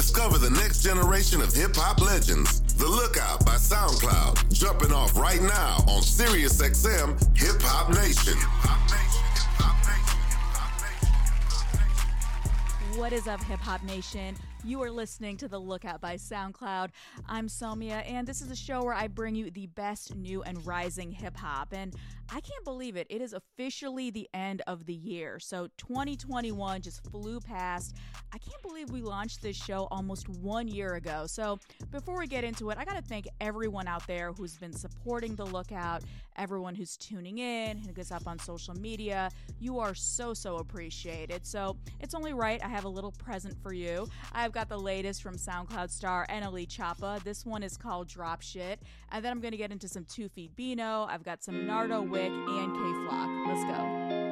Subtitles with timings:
[0.00, 2.62] Discover the next generation of hip hop legends.
[2.76, 8.32] The Lookout by SoundCloud, jumping off right now on SiriusXM Hip Hop Nation.
[12.98, 14.36] What is up, Hip Hop Nation?
[14.62, 16.90] You are listening to The Lookout by SoundCloud.
[17.26, 20.64] I'm Somia, and this is a show where I bring you the best new and
[20.66, 21.72] rising hip hop.
[21.72, 21.94] And
[22.32, 23.06] I can't believe it.
[23.10, 25.40] It is officially the end of the year.
[25.40, 27.96] So 2021 just flew past.
[28.32, 31.24] I can't believe we launched this show almost one year ago.
[31.26, 31.58] So
[31.90, 35.34] before we get into it, I got to thank everyone out there who's been supporting
[35.34, 36.02] The Lookout,
[36.36, 39.30] everyone who's tuning in, who gets up on social media.
[39.58, 41.44] You are so, so appreciated.
[41.44, 44.06] So it's only right I have a little present for you.
[44.50, 47.22] I've got the latest from SoundCloud star NLE Choppa.
[47.22, 48.82] This one is called Drop Shit.
[49.12, 51.06] And then I'm going to get into some Two Feet Bino.
[51.08, 53.28] I've got some Nardo Wick and Kay Flock.
[53.46, 54.29] Let's go.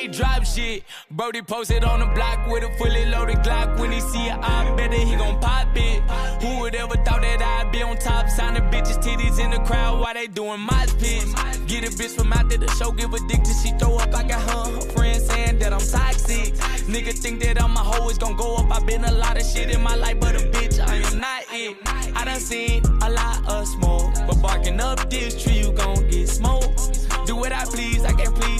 [0.00, 0.84] Ayy, drop shit.
[1.10, 3.78] Brody posted on the block with a fully loaded Glock.
[3.78, 6.02] When he see it, I bet that he gon' pop it.
[6.42, 8.28] Who would ever thought that I'd be on top?
[8.28, 11.32] Signing bitches, titties in the crowd while they doing my pits.
[11.66, 14.14] Get a bitch from out there, the show give a dick till she throw up.
[14.14, 16.54] I got her, her friends saying that I'm toxic.
[16.88, 18.70] Nigga think that I'm a hoe, it's gon' go up.
[18.70, 21.42] i been a lot of shit in my life, but a bitch, I am not
[21.50, 21.76] it.
[22.16, 26.28] I done seen a lot of smoke, but barking up this tree, you gon' get
[26.28, 27.26] smoked.
[27.26, 28.59] Do what I please, I can't please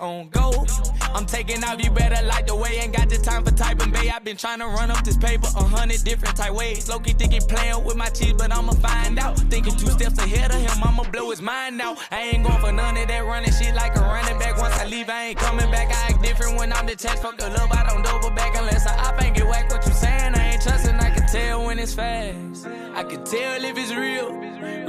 [0.00, 0.52] on go.
[1.14, 2.78] I'm taking off, you better like the way.
[2.82, 4.10] Ain't got the time for typing, babe.
[4.14, 6.88] i been trying to run up this paper a hundred different type ways.
[6.88, 9.38] Loki thinking playing with my cheese, but I'ma find out.
[9.50, 11.98] Thinking two steps ahead of him, I'ma blow his mind out.
[12.10, 14.58] I ain't going for none of that running shit like a running back.
[14.58, 15.88] Once I leave, I ain't coming back.
[15.88, 17.22] I act different when I'm detached.
[17.22, 19.70] Fuck the love, I don't double back unless I up ain't get whack.
[19.70, 19.85] What
[21.94, 22.66] fast.
[22.94, 24.32] I can tell if it's real.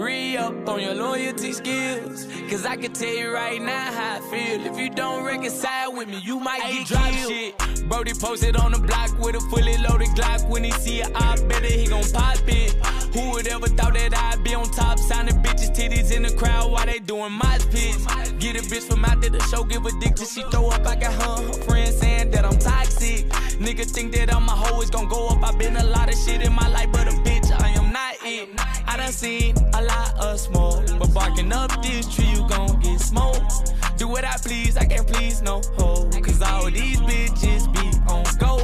[0.01, 2.27] Re up on your loyalty skills.
[2.49, 4.65] Cause I can tell you right now how I feel.
[4.65, 7.31] If you don't reconcile with me, you might get drop killed.
[7.31, 7.89] shit.
[7.89, 10.47] Brody posted on the block with a fully loaded Glock.
[10.47, 12.73] When he see it, I bet it he gon' pop it.
[13.13, 14.99] Who would ever thought that I'd be on top?
[14.99, 17.97] Signing bitches, titties in the crowd while they doing my pitch.
[18.39, 20.85] Get a bitch from out there, the show give a dick till she throw up.
[20.85, 23.25] I got her, her friends saying that I'm toxic.
[23.59, 25.43] Nigga think that I'm a hoe, it's gon' go up.
[25.43, 28.15] i been a lot of shit in my life, but a bitch, I am not
[28.23, 28.49] it.
[28.85, 32.99] I done seen a lot of smoke, but barking up this tree, you gon' get
[32.99, 33.73] smoked.
[33.97, 36.07] Do what I please, I can't please no hoe.
[36.21, 38.57] Cause all these bitches be on go.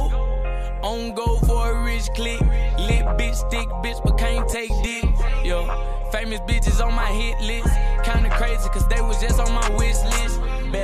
[0.84, 2.40] On go for a rich click.
[2.78, 5.04] Lit bitch, stick bitch, but can't take dick.
[5.44, 5.66] Yo,
[6.12, 7.68] famous bitches on my hit list.
[8.04, 10.13] Kinda crazy, cause they was just on my wish list.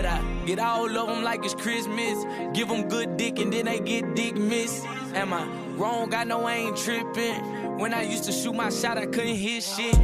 [0.07, 2.25] I get all of them like it's Christmas.
[2.53, 4.85] Give them good dick and then they get dick miss.
[5.15, 5.47] Am I
[5.77, 6.15] wrong?
[6.15, 7.79] I know I ain't tripping.
[7.79, 9.97] When I used to shoot my shot, I couldn't hit shit.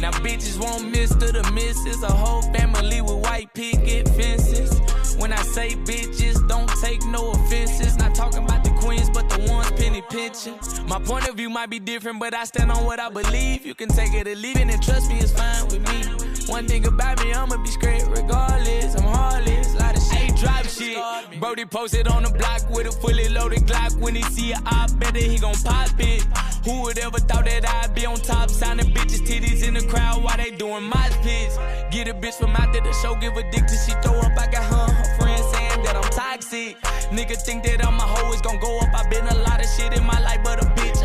[0.00, 2.02] Now bitches won't miss to the misses.
[2.02, 4.80] A whole family with white picket fences.
[5.16, 7.96] When I say bitches, don't take no offenses.
[7.96, 10.58] Not talking about the queens, but the ones penny pinching.
[10.86, 13.66] My point of view might be different, but I stand on what I believe.
[13.66, 16.23] You can take it or leave it, and trust me, it's fine with me.
[16.46, 18.94] One thing about me, I'ma be straight regardless.
[18.96, 20.36] I'm heartless, lot of shit.
[20.36, 21.40] drop shit.
[21.40, 23.96] Brody posted on the block with a fully loaded Glock.
[23.98, 26.22] When he see I bet that he gon' pop it.
[26.64, 30.22] Who would ever thought that I'd be on top, signing bitches, titties in the crowd
[30.22, 31.52] while they doing my pitch?
[31.90, 34.32] Get a bitch from out there, the show give a dick till she throw up.
[34.38, 36.80] I got her, her friends saying that I'm toxic.
[37.12, 38.88] Nigga think that I'm a hoe, it's gon' go up.
[38.94, 41.03] i been a lot of shit in my life, but a bitch, I am not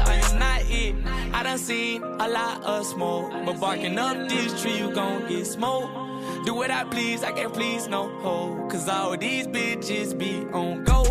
[1.34, 5.46] I done seen a lot of smoke, but barking up this tree, you gon' get
[5.46, 6.46] smoked.
[6.46, 8.68] Do what I please, I can't please no hoe.
[8.70, 11.04] Cause all these bitches be on go.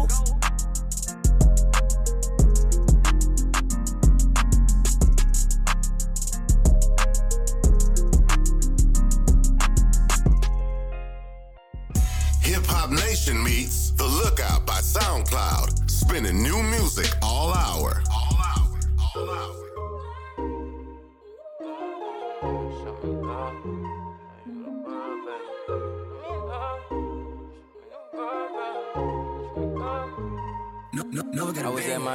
[12.42, 18.02] Hip Hop Nation meets The Lookout by SoundCloud, spinning new music all hour.
[18.10, 18.80] All hour,
[19.14, 19.67] all hour.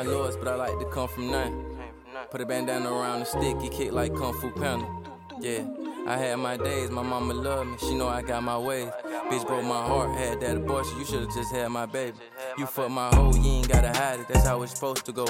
[0.03, 1.77] But I like to come from nothing.
[2.29, 4.85] Put a bandana around the stick, he kick like Kung Fu Panda.
[5.39, 5.65] Yeah,
[6.05, 8.89] I had my days, my mama loved me, she know I got my ways.
[9.29, 12.17] Bitch broke my heart, had that abortion, you should've just had my baby.
[12.57, 15.25] You fuck my hoe, you ain't gotta hide it, that's how it's supposed to go.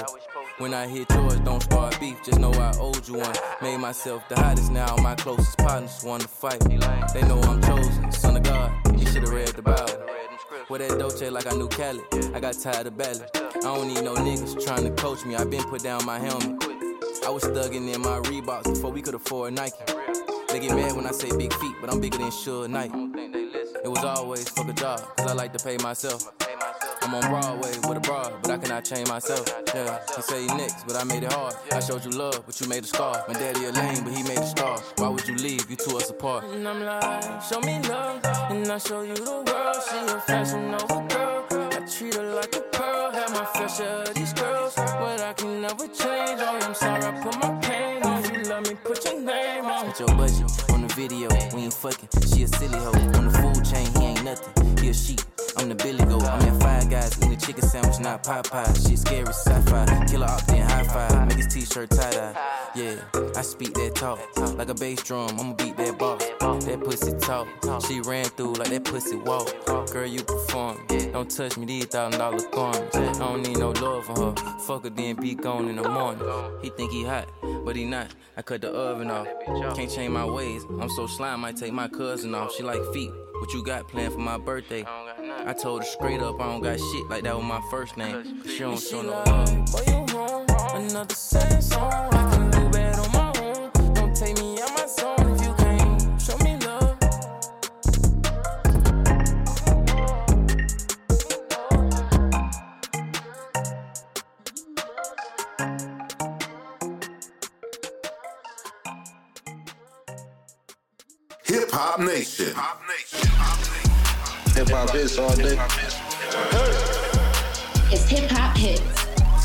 [0.58, 3.34] When I hit yours, don't start beef, just know I owed you one.
[3.62, 6.60] Made myself the hottest, now my closest partners want to fight.
[7.12, 10.04] They know I'm chosen, son of God, you should've read the Bible.
[10.70, 12.00] Wear that Dolce like I knew Cali.
[12.34, 13.28] I got tired of battling.
[13.34, 15.36] I don't need no niggas trying to coach me.
[15.36, 16.64] I been put down my helmet.
[17.26, 19.76] I was thugging in my Reeboks before we could afford Nike.
[20.48, 22.92] They get mad when I say big feet, but I'm bigger than Suge Knight.
[23.84, 26.32] It was always fuck a job, cause I like to pay myself.
[27.04, 29.44] I'm on Broadway with a bra, but I cannot change myself.
[29.74, 31.54] Yeah, he say he next, but I made it hard.
[31.70, 33.22] I showed you love, but you made a scar.
[33.28, 34.78] My daddy a lame, but he made a star.
[34.96, 35.68] Why would you leave?
[35.68, 36.44] You two us apart.
[36.44, 39.76] And I'm like, show me love, and I show you the world.
[39.86, 41.44] She a fashion over girl.
[41.72, 43.12] I treat her like a pearl.
[43.12, 46.40] Have my fair share of these girls, but I can never change.
[46.40, 48.24] Oh, I'm sorry, I put my pain on.
[48.32, 49.90] You love me, put your name on.
[49.90, 51.28] Put your budget on the video.
[51.54, 52.08] We ain't fucking.
[52.32, 52.92] She a silly hoe.
[53.18, 53.53] On the food
[57.98, 58.88] not Popeye.
[58.88, 60.06] Shit scary, sci-fi.
[60.06, 61.28] Killer opt in high five.
[61.28, 62.34] Make his t-shirt tie-dye.
[62.74, 62.96] Yeah,
[63.36, 64.18] I speak that talk
[64.58, 65.28] like a bass drum.
[65.38, 66.16] I'ma beat that ball.
[66.16, 67.46] That pussy talk.
[67.86, 69.46] She ran through like that pussy walk.
[69.92, 70.84] Girl, you perform.
[71.12, 72.96] Don't touch me, these thousand dollar garments.
[72.96, 74.58] I don't need no love for her.
[74.60, 76.26] Fuck her, then be gone in the morning.
[76.62, 77.28] He think he hot,
[77.64, 78.08] but he not.
[78.36, 79.28] I cut the oven off.
[79.76, 80.64] Can't change my ways.
[80.80, 82.52] I'm so slime, might take my cousin off.
[82.54, 83.12] She like feet.
[83.38, 84.84] What you got planned for my birthday?
[85.46, 88.40] I told her straight up, I don't got shit like that with my first name.
[88.42, 89.66] Cause she don't show no love.
[89.72, 90.46] Boy, you wrong.
[90.74, 91.92] Another sad song.
[92.12, 93.94] I can do bad on my own.
[93.94, 96.98] Don't take me out my zone if you can't show me love.
[111.44, 112.46] Hip Hop Nation.
[112.46, 112.80] Hip hop
[114.54, 115.58] hits all day.
[117.90, 118.80] It's hip hop hits.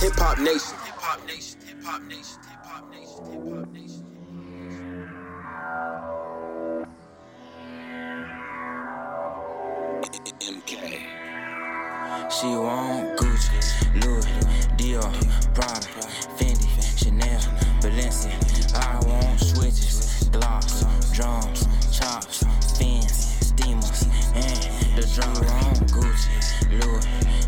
[0.01, 0.77] Hip Hop Nation.
[0.85, 1.59] Hip hop nation.
[1.65, 2.39] Hip hop nation.
[2.47, 3.23] Hip hop nation.
[3.31, 4.05] Hip hop nation.
[10.41, 10.71] MK.
[12.31, 13.59] She want Gucci,
[14.05, 14.25] Louis,
[14.77, 15.11] Dior,
[15.55, 15.87] Prada,
[16.37, 17.41] Fendi, Chanel,
[17.81, 18.75] Balenciaga.
[18.75, 21.68] I want switches, gloss, drums,
[25.19, 26.29] the want Gucci,
[26.79, 27.05] Louis,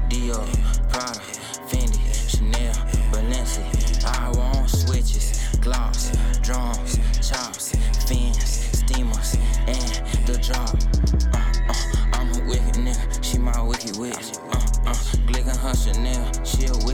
[0.09, 0.45] Dior,
[0.89, 1.19] Prada,
[1.67, 2.73] Fendi, Chanel,
[3.11, 4.03] Balenciaga.
[4.05, 6.97] I want switches, gloss, drums,
[7.27, 7.75] chops,
[8.07, 9.37] fins, steamers,
[9.67, 9.91] and
[10.27, 10.75] the drop.
[11.33, 11.39] Uh,
[11.69, 11.73] uh,
[12.13, 14.37] I'm a wicked nigga, she my wicked witch.
[14.51, 14.93] Uh, uh,
[15.27, 16.90] Glick her Chanel, she a wicked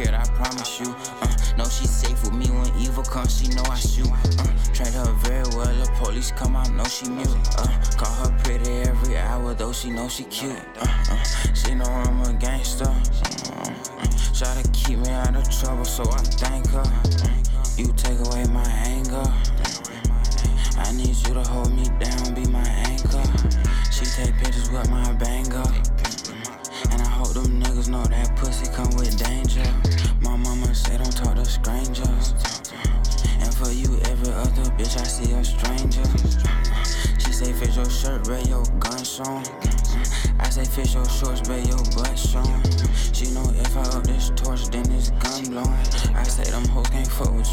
[0.00, 0.94] I promise you.
[1.20, 4.08] Uh, know she safe with me when evil comes, she know I shoot.
[4.08, 7.28] Uh, trained her very well, the police come out, know she mute.
[7.58, 7.66] Uh,
[7.98, 10.56] call her pretty every hour, though she know she cute.
[10.80, 11.22] Uh, uh,
[11.52, 12.86] she know I'm a gangster.
[12.86, 13.68] Uh,
[13.98, 16.80] uh, try to keep me out of trouble, so I thank her.
[16.80, 17.42] Uh,
[17.76, 19.51] you take away my anger.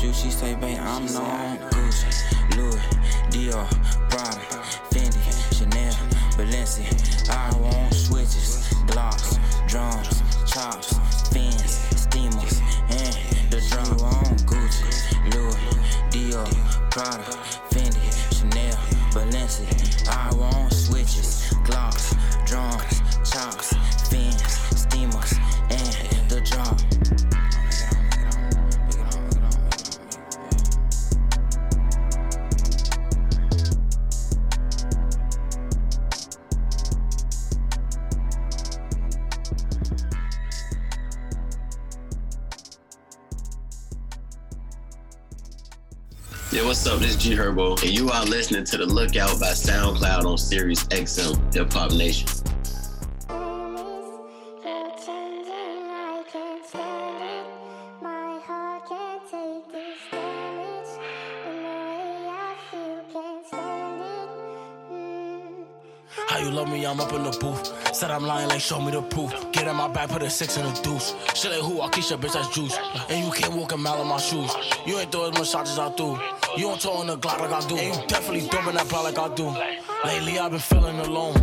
[0.02, 0.32] Can't fuck with you.
[0.32, 1.59] She say, babe, I'm known.
[46.52, 47.00] Yeah, what's up?
[47.00, 50.84] This is G Herbo, and you are listening to the Lookout by SoundCloud on Sirius
[50.86, 52.28] XM Hip Hop Nation.
[68.20, 69.32] I'm lying, like show me the proof.
[69.54, 71.16] Get in my back, put a six in the deuce.
[71.36, 71.80] Shit like who?
[71.80, 72.78] I Keisha, bitch, that's juice.
[73.08, 74.54] And you can't walk a mile in my shoes.
[74.86, 76.20] You ain't throw as much shots as I do.
[76.58, 77.78] You don't talk on the Glock like I do.
[77.78, 79.56] And you definitely dumping that block like I do.
[80.04, 81.34] Lately, I've been feeling alone.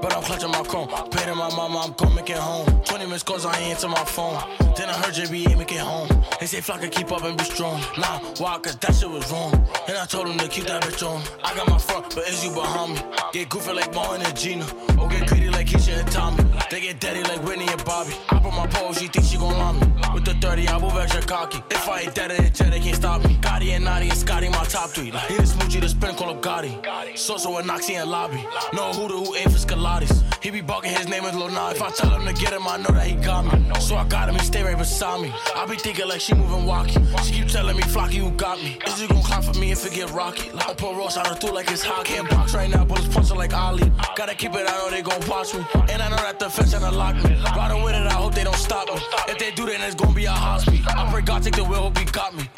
[0.00, 0.88] but I'm clutching my chrome.
[1.10, 2.64] Paid to my mama, I'm make it home.
[2.84, 4.40] 20 minutes calls, I ain't answer my phone.
[4.78, 6.08] Then I heard JB ain't make it home.
[6.40, 7.82] They say Flock can keep up and be strong.
[7.98, 8.58] Nah, why?
[8.60, 9.52] Cause that shit was wrong.
[9.86, 11.20] And I told him to keep that bitch on.
[11.44, 13.00] I got my front, but is you behind me?
[13.34, 14.87] Get goofy like Martin and Gina.
[15.68, 16.42] Keisha and Tommy.
[16.70, 18.14] They get daddy like Whitney and Bobby.
[18.30, 19.86] I put my pole, she thinks she gon' lie me.
[20.14, 21.62] With the 30, I move extra cocky.
[21.70, 23.34] If I ain't dead at it, they can't stop me.
[23.34, 25.12] Gotti and Naughty and Scotty, my top three.
[25.12, 27.18] Like, he the smoochie, the spin, call him Gotti.
[27.18, 28.42] So-so and Noxie and Lobby.
[28.72, 30.27] No who the who ain't for Scalatis.
[30.42, 31.72] He be barking his name is Lil Nas.
[31.72, 33.80] If I tell him to get him, I know that he got me.
[33.80, 35.34] So I got him, he stay right beside me.
[35.56, 37.04] I be thinking like she moving walkie.
[37.24, 38.78] She keep telling me, Flocky, who got me?
[38.86, 40.50] Is he gon' clap for me if it get rocky?
[40.52, 42.04] Like I put Ross out of through like it's hot.
[42.04, 43.90] Can't box right now, but it's punching like Ali.
[44.16, 45.64] Gotta keep it, I know they gon' watch me.
[45.90, 47.36] And I know that the fence gonna lock me.
[47.56, 49.00] Riding with it, I hope they don't stop me.
[49.28, 50.80] If they do, then it's gonna be a hospital.
[50.86, 52.48] I pray God take the wheel, hope he got me.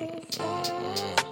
[0.00, 1.27] Mm.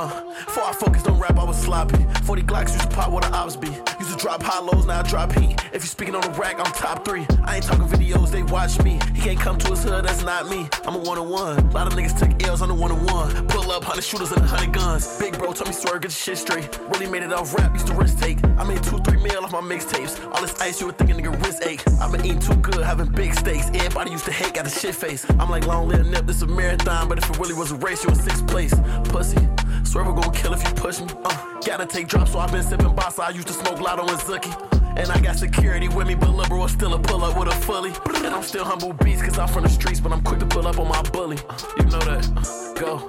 [0.00, 0.08] Uh,
[0.46, 2.06] before I focused on rap, I was sloppy.
[2.24, 3.68] 40 Glocks used to pop where the ops be.
[3.98, 5.60] Used to drop high lows, now I drop heat.
[5.74, 7.26] If you speaking on the rack, I'm top three.
[7.44, 8.98] I ain't talking videos, they watch me.
[9.14, 10.66] He can't come to his hood, that's not me.
[10.86, 11.58] I'm a one on one.
[11.58, 13.46] A lot of niggas took L's on the one on one.
[13.48, 15.18] Pull up, 100 shooters and 100 guns.
[15.18, 16.80] Big bro told me swerve, get your shit straight.
[16.88, 18.42] Really made it off rap, used to risk take.
[18.56, 20.16] I made two, three mil off my mixtapes.
[20.32, 21.86] All this ice, you would think a nigga wrist ache.
[22.00, 23.66] I've been eating too good, having big steaks.
[23.74, 25.26] Everybody used to hate, got a shit face.
[25.38, 28.02] I'm like long live nip, this a marathon, but if it really was a race,
[28.02, 28.72] you in sixth place.
[29.04, 29.36] Pussy.
[29.84, 31.08] Swear we're gonna kill if you push me.
[31.24, 33.18] Uh, gotta take drops, so I've been sipping boss.
[33.18, 34.70] I used to smoke Lotto and Zucky.
[34.96, 37.92] And I got security with me, but liberal still a pull up with a fully.
[38.24, 40.66] And I'm still humble beast, cause I'm from the streets, but I'm quick to pull
[40.66, 41.38] up on my bully.
[41.48, 42.28] Uh, you know that.
[42.36, 43.06] Uh, go,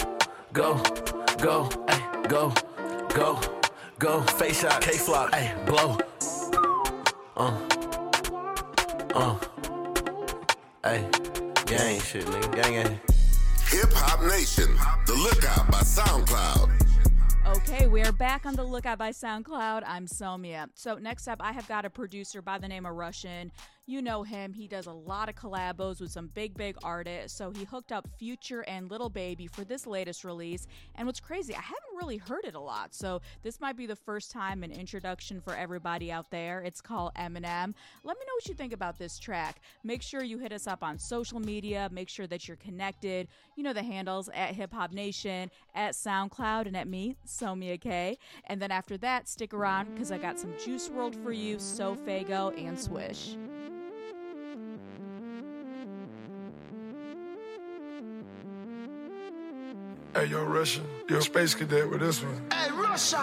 [0.53, 0.81] go,
[1.37, 2.53] go, ay, go,
[3.13, 3.39] go,
[3.99, 4.21] go.
[4.21, 5.97] Face shot, K flop, ay, blow.
[7.35, 7.57] Uh,
[9.15, 9.37] uh,
[10.83, 11.09] ay,
[11.65, 13.10] gang shit, nigga, gang, gang.
[13.71, 14.67] Hip Hop Nation,
[15.05, 16.69] The Lookout by SoundCloud.
[17.55, 19.83] Okay, we are back on the Lookout by SoundCloud.
[19.85, 20.67] I'm Somia.
[20.75, 23.49] So, next up, I have got a producer by the name of Russian.
[23.87, 24.53] You know him.
[24.53, 27.37] He does a lot of collabos with some big, big artists.
[27.37, 30.67] So, he hooked up Future and Lil Baby for this latest release.
[30.95, 32.93] And what's crazy, I haven't really heard it a lot.
[32.93, 36.61] So, this might be the first time an introduction for everybody out there.
[36.61, 37.73] It's called Eminem.
[38.03, 39.61] Let me know what you think about this track.
[39.83, 41.89] Make sure you hit us up on social media.
[41.91, 43.27] Make sure that you're connected.
[43.55, 48.17] You know the handles at Hip Hop Nation, at SoundCloud, and at me, Somia K.
[48.45, 52.57] And then after that, stick around because I got some Juice WRLD for you, SoFaygo,
[52.57, 53.35] and Swish.
[60.13, 62.35] Hey, yo, Russian, yo, space cadet with this one.
[62.51, 63.19] Hey, Russian.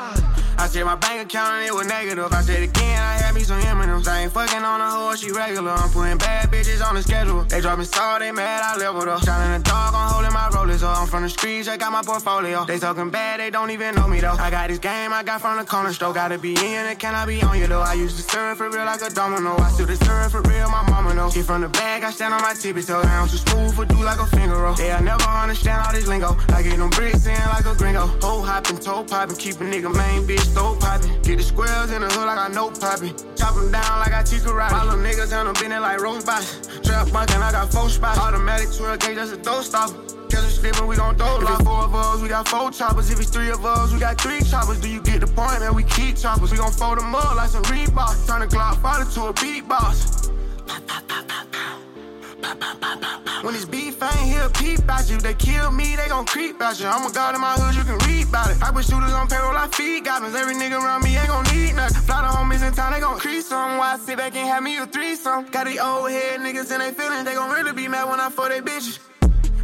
[0.58, 2.32] I said my bank account and it was negative.
[2.32, 4.08] I said again, I had me some M&M's.
[4.08, 5.70] I ain't fucking on a hoe, she regular.
[5.70, 7.44] I'm putting bad bitches on the schedule.
[7.44, 9.22] They dropping salt, they mad, I leveled up.
[9.22, 10.96] Shining the dog, I'm holding my rollers up.
[10.96, 12.64] I'm from the streets, I got my portfolio.
[12.64, 14.32] They talking bad, they don't even know me though.
[14.32, 16.14] I got this game, I got from the corner store.
[16.14, 17.82] Gotta be in it, can I be on you though?
[17.82, 19.56] I used to serve for real like a domino.
[19.58, 21.30] I still deserve for real, my mama know.
[21.30, 23.02] She from the bag, I stand on my tippy toe.
[23.02, 24.74] I'm too smooth for do like a finger roll.
[24.74, 26.34] They'll never understand all this lingo.
[26.48, 28.10] I get them bricks in like a gringo.
[28.22, 31.10] Oh, hoe hopping, toe popping, keep a nigga main bitch stove popping.
[31.22, 33.14] Get the squares in the hood like I know popping.
[33.36, 34.72] Chop them down like I teach karate.
[34.72, 36.68] My little niggas and them bending like robots.
[36.82, 38.18] Trap bunkin', I got four spots.
[38.18, 39.96] Automatic 12 gauge, that's a throw stopper.
[40.30, 43.10] Catch us slipping, we gon' throw If it's four of us, we got four choppers.
[43.10, 44.80] If it's three of us, we got three choppers.
[44.80, 45.74] Do you get the point, man?
[45.74, 46.50] We keep choppers.
[46.52, 48.26] We gon' fold them up like some Reebok.
[48.26, 50.28] Turn the Glock fighter to a beatbox.
[53.48, 55.16] When it's beef, I ain't here peep about you.
[55.16, 56.86] They kill me, they gon' creep about you.
[56.86, 58.62] I'm a god in my hood, you can read about it.
[58.62, 60.34] I put shooters on payroll, I feed goblins.
[60.34, 62.02] Every nigga around me ain't gon' need nothing.
[62.02, 63.78] Fly the homies in town, they gon' crease some.
[63.78, 65.46] Why I sit back and have me a threesome?
[65.46, 68.28] Got these old head niggas and they feelings, they gon' really be mad when I
[68.28, 69.07] fuck they bitches.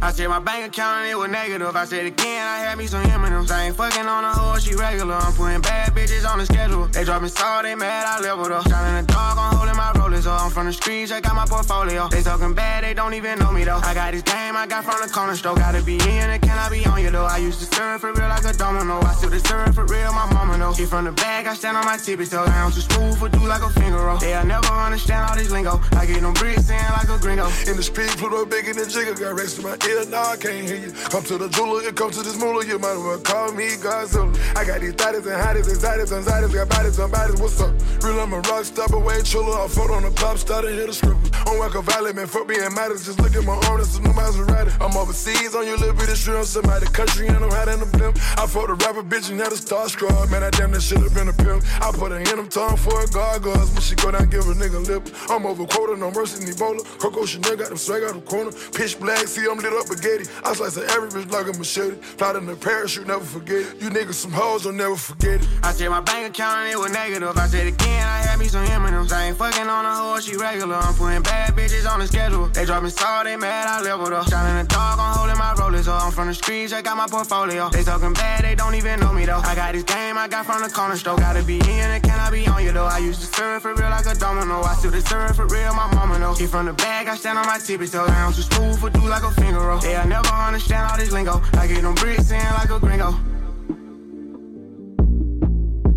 [0.01, 1.75] I said my bank account and it was negative.
[1.75, 3.51] I said again, I had me some M&M's.
[3.51, 5.15] I ain't fucking on a hoe, she regular.
[5.15, 6.87] I'm putting bad bitches on the schedule.
[6.87, 8.67] They dropping salt, they mad, I leveled up.
[8.67, 10.41] Shining the dog, I'm holding my rollers up.
[10.41, 12.07] I'm from the streets, I got my portfolio.
[12.09, 13.79] They talking bad, they don't even know me though.
[13.83, 15.55] I got this game, I got from the corner store.
[15.55, 17.25] Gotta be in it, can I be on you though?
[17.25, 18.99] I used to serve for real like a domino.
[19.01, 20.73] I still deserve for real, my mama know.
[20.73, 22.43] She from the bag, I stand on my tippy toe.
[22.43, 24.17] I'm too smooth for do like a finger roll.
[24.17, 25.79] They'll never understand all this lingo.
[25.93, 27.47] I get them bricks in like a gringo.
[27.67, 29.19] In the street, Pluto bigger than Jigga.
[29.19, 30.91] Got rest in my ear, nah, I can't hear you.
[31.13, 32.65] Come to the jeweler, it come to this moolah.
[32.65, 34.33] You might as well call me Godzilla.
[34.57, 36.53] I got these thotties and hotties, anxieties, anxieties.
[36.55, 37.73] Got bodies on bodies, what's up?
[38.01, 39.59] Real, I'm a rock star, but way chiller.
[39.59, 41.29] I fought on the pop star to hit a stripper.
[41.45, 43.05] On Wacko Valley, man, fuck being modest.
[43.05, 44.73] Just look at my arm, that's a new Maserati.
[44.81, 46.45] I'm overseas on your little bitty shrimp.
[46.45, 48.17] Somebody country and I'm hot in the blimp.
[48.41, 50.31] I fought a rapper bitch and had a starstruck.
[50.31, 51.63] Man, I Goddamn, that should've been a pimp.
[51.83, 53.71] I put her in them tongue for a gargoyles.
[53.75, 55.03] When she go down, give a nigga lip.
[55.29, 56.79] I'm over quota, no mercy, Ebola.
[56.97, 58.51] Coco Chanel got them swag out the corner.
[58.71, 60.25] Pitch black, see I'm lit up spaghetti.
[60.43, 61.95] I slice every bitch like a machete.
[62.17, 63.81] Fly in the parachute, never forget it.
[63.81, 65.47] You niggas some hoes, don't never forget it.
[65.63, 67.37] I check my bank account and it was negative.
[67.37, 69.11] I said again, I had me some M&M's.
[69.11, 70.75] I ain't fucking on a hoe, she regular.
[70.75, 72.47] I'm putting bad bitches on the schedule.
[72.47, 74.29] They dropping salt, they mad, I leveled up.
[74.29, 76.03] Shining the dog, I'm holding my rollers up.
[76.03, 77.69] I'm from the streets, I got my portfolio.
[77.69, 79.41] They talking bad, they don't even know me though.
[79.43, 81.17] I got this game, I got from the corner store.
[81.17, 82.85] Gotta be in it, can I be on you though?
[82.85, 84.61] I used to serve for real like a domino.
[84.61, 86.35] I still deserve for real, my mama know.
[86.35, 88.09] She from the bag, I stand on my tippy toes.
[88.09, 89.79] I am too smooth for do like a finger roll.
[89.83, 91.41] Yeah, I never understand all this lingo.
[91.53, 93.11] I get them bricks in like a gringo.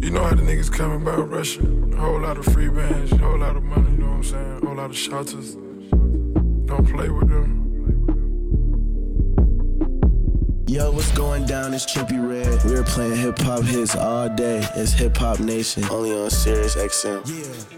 [0.00, 1.60] You know how the niggas coming by Russia.
[1.62, 4.24] A whole lot of free bands, a whole lot of money, you know what I'm
[4.24, 4.62] saying?
[4.62, 5.54] A whole lot of shelters.
[5.54, 7.58] Don't play with them.
[10.68, 11.72] Yo, what's going down?
[11.74, 12.62] It's Chippy Red.
[12.64, 14.66] We're playing hip hop hits all day.
[14.76, 17.22] It's Hip Hop Nation, only on Sirius XM.
[17.26, 17.77] Yeah.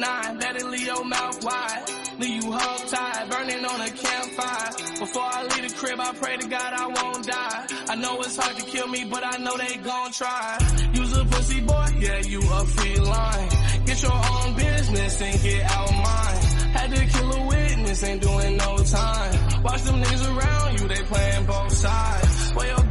[0.00, 1.84] Nine, better leave your mouth wide.
[2.18, 4.70] Leave you hog tied, burning on a campfire.
[4.98, 7.66] Before I leave the crib, I pray to God I won't die.
[7.88, 10.58] I know it's hard to kill me, but I know they gon' try.
[10.94, 13.48] Use a pussy boy, yeah, you a feline.
[13.84, 16.42] Get your own business and get out mine.
[16.76, 19.62] Had to kill a witness, ain't doing no time.
[19.62, 22.40] Watch them niggas around you, they playing both sides.
[22.52, 22.89] Gang,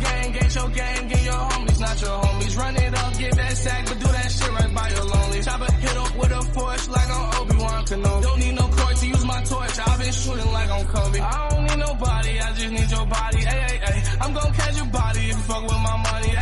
[0.55, 2.57] your gang, get your homies, not your homies.
[2.57, 5.41] Run it up, get that sack, but do that shit right by your lonely.
[5.41, 8.21] Chopper hit up with a force like on Obi-Wan Kenobi.
[8.23, 11.19] Don't need no court to use my torch, I've been shooting like on Kobe.
[11.19, 14.03] I don't need nobody, I just need your body, hey, hey, hey.
[14.21, 16.38] I'm gon' catch your body if you fuck with my money.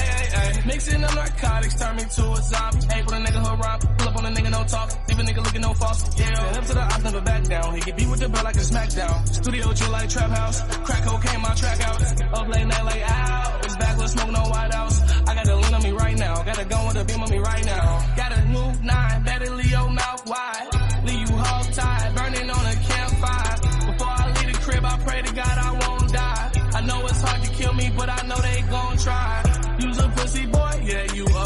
[0.77, 2.85] Mixing up narcotics, turn me to a zombie.
[2.93, 4.89] Hey, put a nigga rhyme, pull up on a nigga, no talk.
[5.09, 6.57] Leave a nigga looking no false, yeah.
[6.57, 7.73] Up to the ops, never back down.
[7.73, 9.27] He get beat with the bell like a smackdown.
[9.27, 10.61] Studio chill like trap house.
[10.85, 12.21] Crack cocaine, my track out.
[12.37, 13.59] Up late night like ow.
[13.63, 15.01] It's backless, smoke no white house.
[15.27, 16.43] I got a lean on me right now.
[16.43, 18.13] Got a gun with a beam on me right now.
[18.15, 20.67] Got a new nine, better your mouth wide.
[21.05, 23.55] Leave you hog tied, burning on a campfire.
[23.91, 26.51] Before I leave the crib, I pray to God I won't die.
[26.75, 29.43] I know it's hard to kill me, but I know they gon' try.
[29.79, 30.66] Use a pussy boy,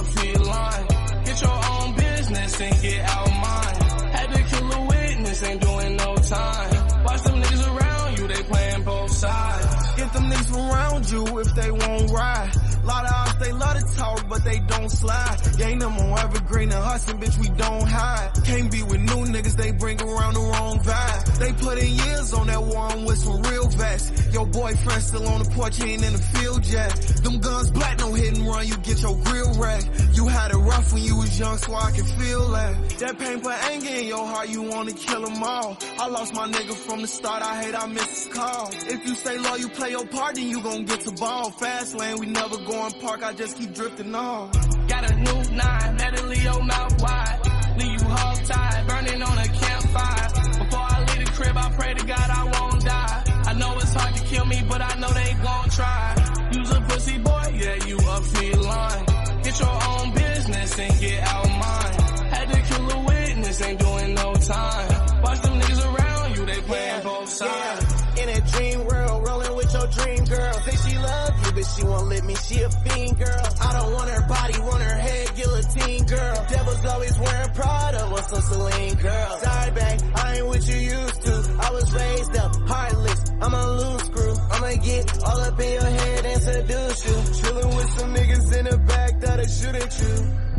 [0.01, 0.87] a feline.
[1.25, 3.75] Get your own business and get out mine.
[4.11, 7.03] Had to kill a witness, ain't doing no time.
[7.03, 9.95] Watch them niggas around you, they playing both sides.
[9.97, 12.51] Get them niggas around you if they won't ride.
[12.83, 15.37] Lot of they love to talk, but they don't slide.
[15.57, 18.31] You ain't on evergreen and hustling, bitch, we don't hide.
[18.45, 21.39] Can't be with new niggas, they bring around the wrong vibe.
[21.39, 24.33] They put in years on that one with some real vets.
[24.33, 26.89] Your boyfriend still on the porch, he ain't in the field yet.
[27.23, 29.89] Them guns black, no hit and run, you get your grill wrecked.
[30.13, 32.89] You had it rough when you was young, so I can feel that.
[32.99, 35.77] That pain put anger in your heart, you wanna kill them all.
[35.99, 38.69] I lost my nigga from the start, I hate I missed his call.
[38.71, 41.51] If you stay low, you play your part, then you gon' get to ball.
[41.51, 44.51] Fast lane, we never going park, I just keep drifting on.
[44.87, 47.39] Got a new nine, leave your mouth wide.
[47.77, 50.27] Leave you hog tied, burning on a campfire.
[50.59, 53.23] Before I leave the crib, I pray to God I won't die.
[53.47, 56.49] I know it's hard to kill me, but I know they gon' try.
[56.53, 59.05] Use a pussy boy, yeah, you a feline.
[59.43, 61.93] Get your own business and get out mine.
[62.33, 65.21] Had to kill a witness, ain't doing no time.
[65.23, 68.03] Watch them niggas around you, they playing both sides.
[68.21, 70.53] In a dream world, rolling with your dream girl.
[70.53, 71.20] Say she love
[71.53, 72.35] but she won't let me.
[72.35, 73.45] She a fiend girl.
[73.61, 76.45] I don't want her body, want her head, guillotine girl.
[76.49, 79.39] Devil's always wearing Prada, what's some Celine girl?
[79.39, 81.57] Sorry, babe, I ain't what you used to.
[81.59, 83.31] I was raised up, heartless.
[83.41, 84.35] I'm a loose screw.
[84.51, 87.15] I'ma get all up in your head and seduce you.
[87.41, 90.15] Chillin' with some niggas in the back that'll shoot at you.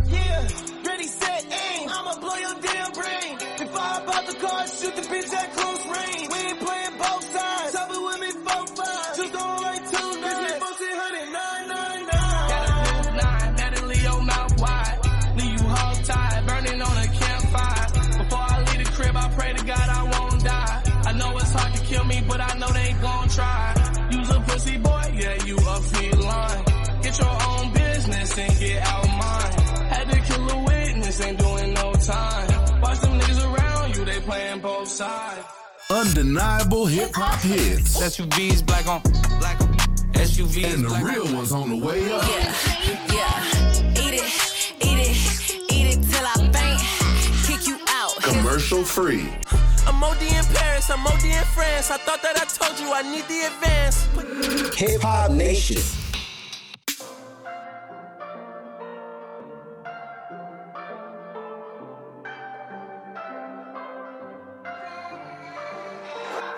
[0.06, 0.48] Yeah,
[0.86, 1.88] ready, set, aim.
[1.88, 3.38] I'ma blow your damn brain.
[3.60, 6.01] If I hop out the car, shoot the bitch at close range.
[24.52, 26.64] Pussy boy, yeah, you a feline.
[27.02, 29.52] Get your own business and get out mine.
[29.92, 32.80] Had to kill a witness, ain't doing no time.
[32.80, 35.44] Watch them niggas around you, they playing both sides.
[35.90, 38.00] Undeniable hip hop hits.
[38.00, 39.00] SUVs black on
[39.40, 39.76] black on
[40.28, 42.22] SUVs And the black real ones on the way up.
[42.22, 42.54] Yeah,
[43.12, 44.02] yeah.
[44.04, 44.30] Eat it,
[44.88, 45.16] eat it,
[45.72, 46.80] eat it till I faint.
[47.46, 48.14] Kick you out.
[48.22, 49.28] Commercial free.
[49.86, 51.90] I'm OD in Paris, I'm OD in France.
[51.90, 54.06] I thought that I told you I need the advance.
[54.76, 55.80] Hip Hop Nation.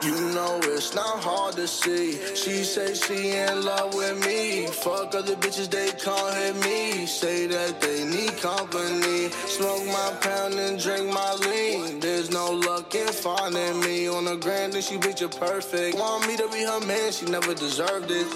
[0.05, 2.19] You know it's not hard to see.
[2.35, 4.67] She say she in love with me.
[4.67, 7.07] Fuck other bitches, they can't hit me.
[7.07, 9.31] Say that they need company.
[9.49, 12.01] Smoke my pound and drink my lean.
[12.01, 15.97] There's no luck in finding me on the grand and she bitch picture perfect.
[15.97, 18.27] Want me to be her man, she never deserved it.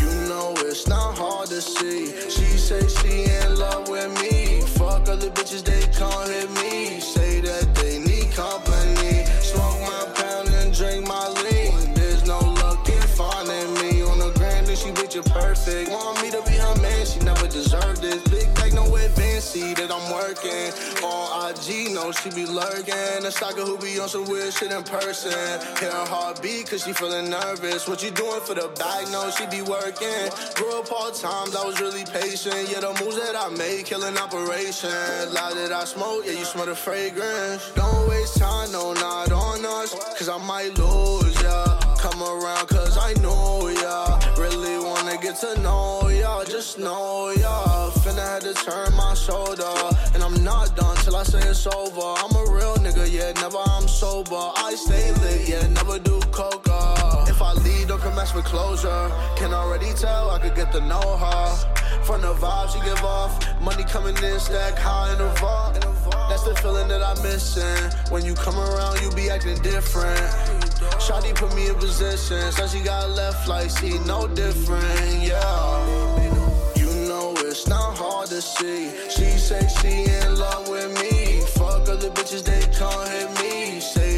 [0.00, 2.06] You know it's not hard to see.
[2.30, 4.60] She say she in love with me.
[4.78, 6.67] Fuck other bitches, they can't hit me.
[20.42, 20.72] Working.
[21.02, 23.24] On IG, no, she be lurking.
[23.24, 25.32] A stalker who be on some weird shit in person.
[25.78, 27.88] Hear her heartbeat, cause she feeling nervous.
[27.88, 29.10] What you doing for the bag?
[29.10, 30.30] No, she be working.
[30.54, 32.68] Grew up all times, I was really patient.
[32.70, 34.90] Yeah, the moves that I made, killing operation.
[35.32, 37.72] Loud that I smoke, yeah, you smell the fragrance.
[37.74, 39.94] Don't waste time, no, not on us.
[40.18, 41.80] Cause I might lose, yeah.
[41.98, 44.17] Come around, cause I know, yeah.
[45.20, 47.90] Get to know, ya, Just know, ya.
[48.02, 49.74] Finna had to turn my shoulder.
[50.14, 52.14] And I'm not done till I say it's over.
[52.22, 54.36] I'm a real nigga, yeah, never I'm sober.
[54.36, 56.67] I stay lit, yeah, never do coca.
[57.38, 59.12] If I lead, don't come ask for closure.
[59.36, 61.46] Can already tell I could get to know her.
[62.02, 65.74] From the vibes you give off, money coming in, stack high in the vault.
[66.28, 67.62] That's the feeling that I'm missing.
[68.10, 70.18] When you come around, you be acting different.
[70.98, 76.26] Shawty put me in position, so she got left like she no different, yeah.
[76.74, 78.90] You know it's not hard to see.
[79.10, 81.42] She say she in love with me.
[81.54, 83.78] Fuck other bitches, they can't hit me.
[83.78, 84.17] Say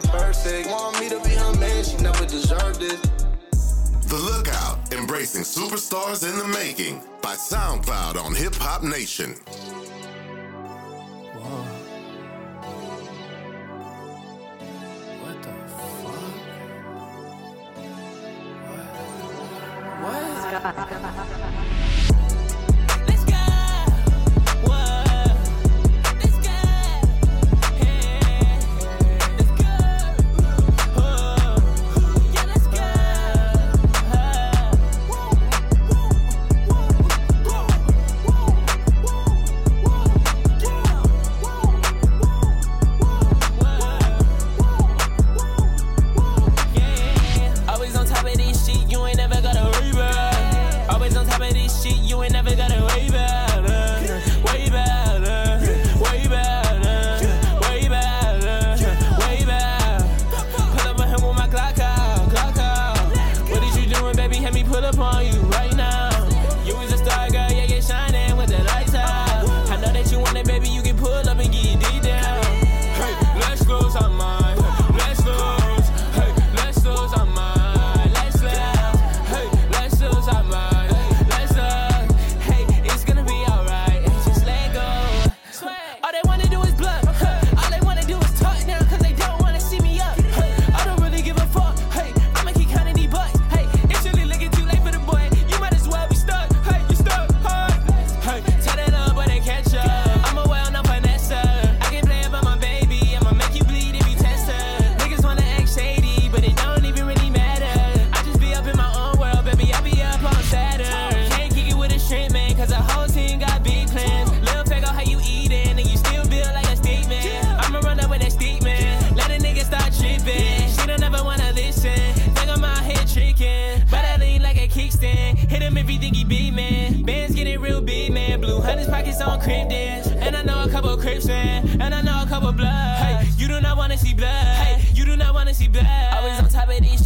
[0.00, 0.68] grand and picture perfect.
[0.68, 3.00] Want me to be her man, she never deserved it.
[4.08, 9.34] The Lookout, embracing superstars in the making by SoundCloud on Hip Hop Nation.
[20.02, 21.75] What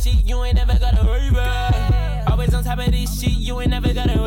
[0.02, 1.30] shit, you ain't never gotta worry.
[2.26, 4.19] Always on top of this shit, you ain't never gotta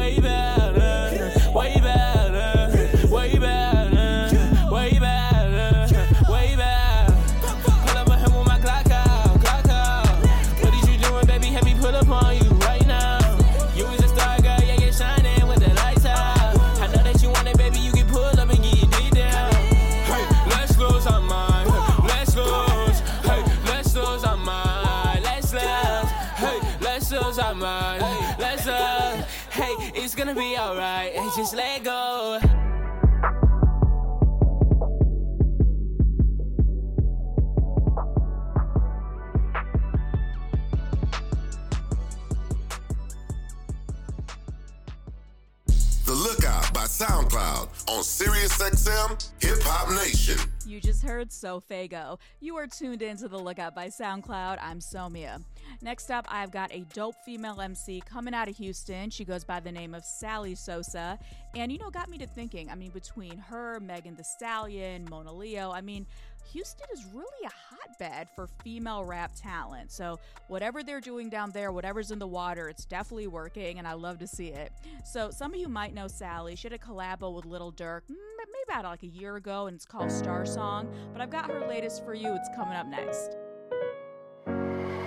[51.03, 52.19] just heard SoFaygo.
[52.39, 54.59] You are tuned into the Lookout by SoundCloud.
[54.61, 55.43] I'm Somia.
[55.81, 59.09] Next up, I've got a dope female MC coming out of Houston.
[59.09, 61.19] She goes by the name of Sally Sosa.
[61.55, 62.69] And you know, got me to thinking.
[62.69, 66.05] I mean, between her, Megan Thee Stallion, Monaleo, I mean,
[66.51, 69.91] Houston is really a hotbed for female rap talent.
[69.91, 73.93] So, whatever they're doing down there, whatever's in the water, it's definitely working, and I
[73.93, 74.71] love to see it.
[75.05, 76.55] So, some of you might know Sally.
[76.55, 79.75] She had a collabo with Lil Durk mm, maybe about like a year ago, and
[79.75, 80.93] it's called Star Song.
[81.11, 82.33] But I've got her latest for you.
[82.33, 83.35] It's coming up next.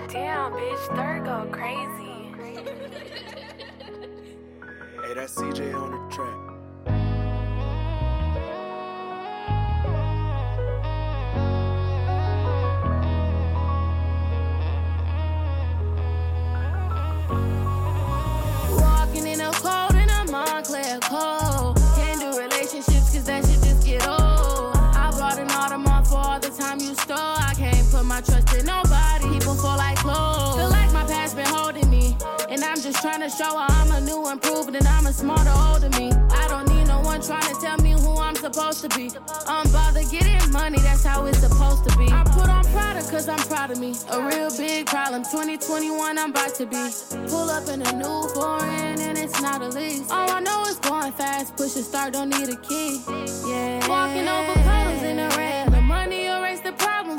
[0.09, 2.17] Damn, bitch, Durk go crazy.
[5.05, 6.46] hey, that's CJ on the track.
[28.17, 29.29] My trust nobody.
[29.37, 30.55] People fall like clothes.
[30.55, 32.17] Feel like my past been holding me.
[32.49, 35.53] And I'm just trying to show her I'm a new improved and I'm a smarter
[35.67, 36.11] older me.
[36.31, 39.11] I don't need no one trying to tell me who I'm supposed to be.
[39.47, 42.07] I'm bothered getting money, that's how it's supposed to be.
[42.11, 43.93] I put on Prada cause I'm proud of me.
[44.09, 45.23] A real big problem.
[45.23, 46.83] 2021, I'm about to be.
[47.29, 50.09] Pull up in a new foreign and it's not a lease.
[50.09, 52.99] All I know is going fast, push and start, don't need a key.
[53.47, 53.87] Yeah.
[53.87, 55.56] Walking over puddles in the rain.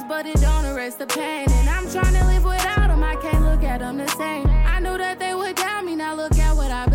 [0.08, 1.46] But it don't erase the pain.
[1.50, 4.46] And I'm trying to live without them, I can't look at them the same.
[4.48, 6.87] I knew that they would doubt me, now look at what I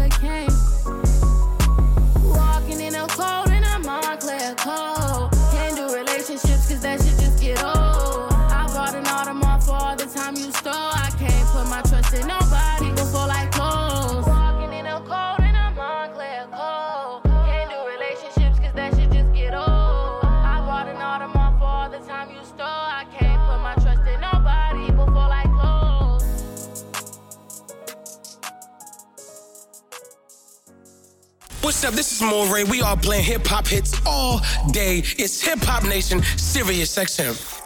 [31.85, 31.93] Up?
[31.93, 32.63] This is Moray.
[32.63, 34.39] We are playing hip hop hits all
[34.71, 34.99] day.
[35.17, 37.62] It's Hip Hop Nation, Sirius XM.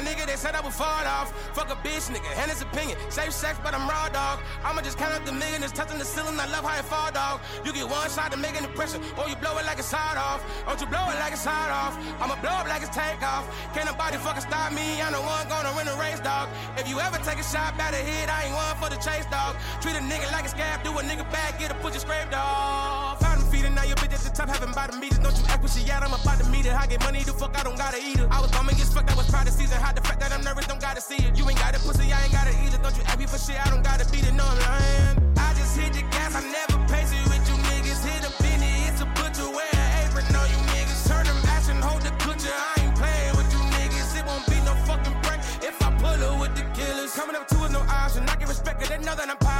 [0.00, 1.32] Nigga, they said I would fall off.
[1.54, 2.98] Fuck a bitch nigga, and his opinion.
[3.10, 4.40] Safe sex, but I'm raw dog.
[4.64, 6.38] I'ma just count up the millionaires, touching the ceiling.
[6.38, 7.40] I love how it fall dog.
[7.64, 10.16] You get one shot to make an impression, or you blow it like it's hot
[10.16, 10.40] off.
[10.66, 11.94] Or you blow it like it's hot off.
[12.20, 13.46] I'ma blow up like it's take off.
[13.74, 15.00] Can't nobody fucking stop me.
[15.00, 16.48] I'm the one gonna win the race, dog.
[16.76, 19.26] If you ever take a shot by the head, I ain't one for the chase,
[19.30, 19.56] dog.
[19.80, 23.29] Treat a nigga like a scab, do a nigga bad, get a pussy scraped off.
[23.50, 25.18] Feeding, now your bitch at the top, having bottom meters.
[25.18, 26.76] Don't you act what she at, I'm about to meet her.
[26.78, 28.28] I get money to fuck, I don't gotta eat her.
[28.30, 29.80] I was bumming, get fucked, that was proud of season.
[29.82, 31.36] Hide the fact that I'm nervous, don't gotta see it.
[31.36, 32.82] You ain't got a pussy, I ain't eat it.
[32.82, 35.34] Don't you ask me for shit, I don't gotta beat it, no, I'm lying.
[35.36, 38.00] I just hit the gas, I never pace it with you niggas.
[38.06, 41.10] Hit a penny, it's a butcher, wear an apron, no, you niggas.
[41.10, 44.14] Turn them action, hold the clutcher, I ain't playing with you niggas.
[44.14, 47.10] It won't be no fucking break if I pull her with the killers.
[47.18, 49.59] Coming up to is no option, I get respect, 'cause they know that I'm popping.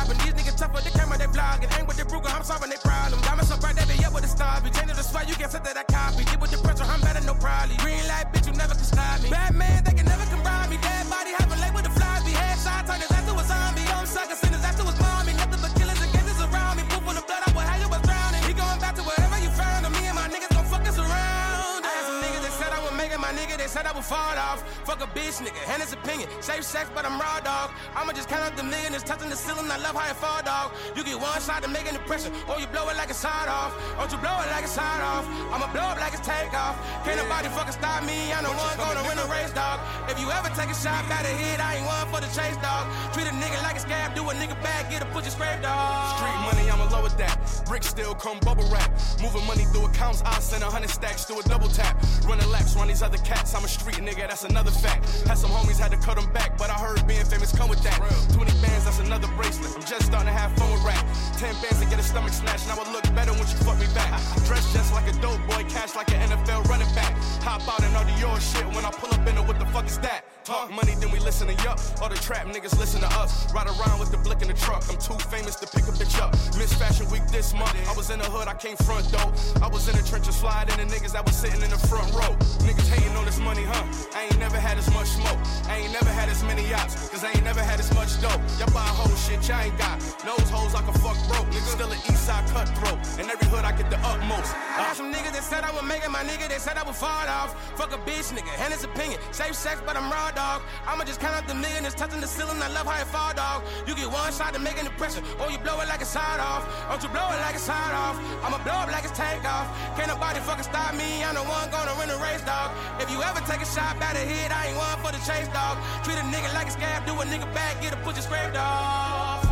[0.61, 1.73] Tough with the camera, they vlogging.
[1.73, 3.16] Ain't with the Bruger, I'm solving their problem.
[3.25, 4.61] Diamonds so bright, they be up with the stars.
[4.61, 6.20] Be changing the spot, you can't set that I copy.
[6.29, 7.81] Get with the pressure, I'm better, no probably.
[7.81, 9.33] Green light, bitch, you never can stop me.
[9.33, 10.77] Batman, they can never come rob me.
[10.85, 12.20] Dead body, having late with the flies.
[12.29, 13.88] Be headshot, turn his ass to a zombie.
[14.05, 15.33] Send his ass to his mommy.
[15.33, 16.85] Nothing but killers and gangsters around me.
[16.92, 18.44] Poop on the blood, I would have you was drowning.
[18.44, 19.96] He going back to wherever you found him.
[19.96, 21.88] Me and my niggas gon' fuck us around.
[21.88, 23.96] I had some niggas that said I would make it, my nigga, they said I
[23.96, 24.61] would fall off.
[24.90, 26.26] Fuck a bitch, nigga, and his opinion.
[26.42, 27.70] Safe sex, but I'm raw, dog.
[27.94, 29.70] I'ma just count up the millionaires, touching the ceiling.
[29.70, 30.74] I love how it fall, dog.
[30.98, 33.46] You get one shot to make an impression, or you blow it like it's hot
[33.46, 33.70] off.
[34.03, 35.31] Or you blow it like it's hot off.
[35.55, 36.74] I'ma blow up like it's takeoff.
[37.07, 38.35] Can't nobody fucking stop me.
[38.35, 39.79] I'm the one gonna win the race, dog.
[40.11, 42.59] If you ever take a shot by the head, I ain't one for the chase,
[42.59, 42.90] dog.
[43.14, 46.18] Treat a nigga like a scab, do a nigga bad, get a pussy scrape, dog.
[46.18, 47.38] Street money, I'ma lower that.
[47.70, 48.90] Bricks still come bubble wrap.
[49.22, 51.94] Moving money through accounts, I send a hundred stacks through a double tap.
[52.26, 53.55] Running laps, run these other cats.
[53.55, 55.05] I'm a street nigga, that's another fact.
[55.29, 57.83] Had some homies had to cut them back, but I heard being famous come with
[57.85, 57.99] that.
[58.33, 59.71] 20 bands, that's another bracelet.
[59.77, 61.05] I'm just starting to have fun with rap.
[61.37, 63.87] 10 bands to get a stomach snatch, now I look better when you fuck me
[63.95, 64.11] back.
[64.49, 67.12] Dress just like a dope boy, cash like an NFL running back.
[67.45, 69.66] Hop out and all the your shit when I pull up in it, what the
[69.66, 70.25] fuck is that?
[70.45, 71.79] Talk money, then we listen to yup.
[72.01, 73.53] All the trap niggas listen to us.
[73.53, 74.83] Ride around with the blick in the truck.
[74.88, 76.33] I'm too famous to pick a bitch up.
[76.57, 77.77] Miss Fashion Week this month.
[77.88, 79.31] I was in the hood, I came front though.
[79.62, 82.33] I was in the trenches sliding the niggas that was sitting in the front row.
[82.64, 83.85] Niggas hating on this money, huh?
[84.14, 85.39] I ain't never had as much smoke.
[85.69, 88.41] I ain't never had as many yachts, cause I ain't never had as much dope.
[88.59, 89.99] Y'all buy whole shit y'all ain't got.
[90.25, 91.47] Nose hoes I can fuck broke.
[91.55, 92.99] Niggas still an east side cutthroat.
[93.21, 94.55] In every hood I get the utmost.
[94.77, 96.83] I got some niggas that said I would make it, my nigga, they said I
[96.83, 97.55] would fall off.
[97.77, 99.21] Fuck a bitch, nigga, and his opinion.
[99.33, 100.63] Safe sex, but I'm raw, dog.
[100.87, 102.61] I'ma just count up the million touching the ceiling.
[102.63, 103.65] I love how it fall, dog.
[103.87, 106.41] You get one shot to make an impression, or you blow it like a side
[106.41, 106.65] off.
[106.89, 108.17] Don't you blow it like a side off.
[108.45, 109.67] I'ma blow up like it's take off.
[109.97, 111.25] Can't nobody fucking stop me.
[111.25, 112.73] I'm the one gonna win the race, dog.
[113.01, 115.49] If you ever take a shot by the head, I ain't one for the chase,
[115.49, 115.79] dog.
[116.05, 119.47] Treat a nigga like a scab, do a nigga back, get a pussy scraped off.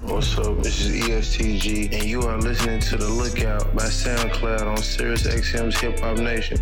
[0.00, 0.62] What's up?
[0.62, 5.26] This is EST Gee, and you are listening to The Lookout by SoundCloud on Sirius
[5.26, 6.58] XM's Hip Hop Nation.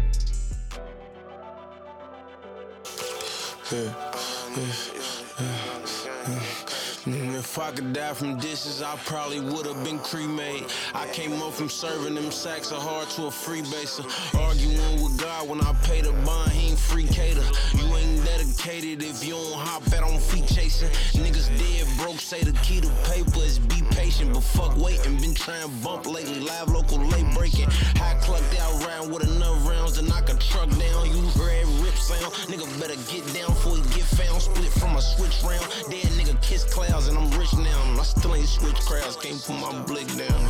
[3.73, 3.93] Yeah, yeah,
[4.57, 4.90] yeah, yeah.
[7.51, 10.71] If I could die from dishes, I probably would have been cremated.
[10.95, 14.07] I came up from serving them sacks of hard to a freebaser.
[14.39, 17.43] Arguing with God when I paid the bond, he ain't free cater.
[17.75, 20.91] You ain't dedicated if you don't hop out on feet chasing.
[21.21, 24.33] Niggas dead broke, say the key to paper is be patient.
[24.33, 26.39] But fuck waiting, been trying bump lately.
[26.39, 27.67] Live local late breaking.
[27.99, 31.11] High clucked out round with enough rounds to knock a truck down.
[31.11, 31.51] You heard
[31.83, 32.33] rip sound.
[32.47, 34.41] Nigga better get down before he get found.
[34.41, 35.67] Split from a switch round.
[35.91, 37.81] Dead nigga kiss clouds and I'm rich now.
[37.99, 39.17] I still ain't switch crowds.
[39.17, 40.43] Can't put my blick down.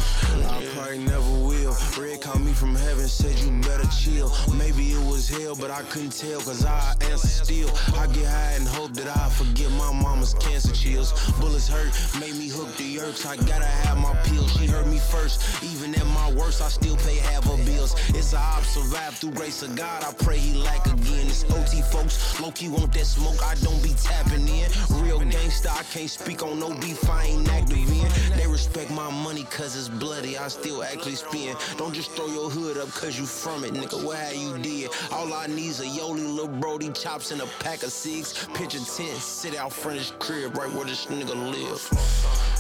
[0.51, 1.75] I probably never will.
[1.99, 4.33] Red called me from heaven, said you better chill.
[4.57, 7.71] Maybe it was hell, but I couldn't tell cause I answer still.
[7.97, 11.13] I get high and hope that I forget my mama's cancer chills.
[11.39, 13.25] Bullets hurt, made me hook the yerks.
[13.25, 14.51] I gotta have my pills.
[14.59, 15.63] She hurt me first.
[15.63, 17.95] Even at my worst, I still pay half her bills.
[18.11, 20.03] It's a op survive through grace of God.
[20.03, 21.27] I pray he lack again.
[21.27, 22.41] It's OT folks.
[22.41, 23.41] Low key want that smoke.
[23.45, 24.69] I don't be tapping in.
[25.03, 27.09] Real gangsta, I can't speak on no beef.
[27.09, 28.37] I ain't active in.
[28.37, 30.39] They respect my money cause it's bloody.
[30.39, 31.57] I still actually spin.
[31.77, 34.03] Don't just throw your hood up cause you from it, nigga.
[34.05, 34.91] What how you did?
[35.13, 38.47] All I need's a Yoli little Brody chops and a pack of six.
[38.55, 42.60] Pitch a tent, sit out front of his crib right where this nigga live.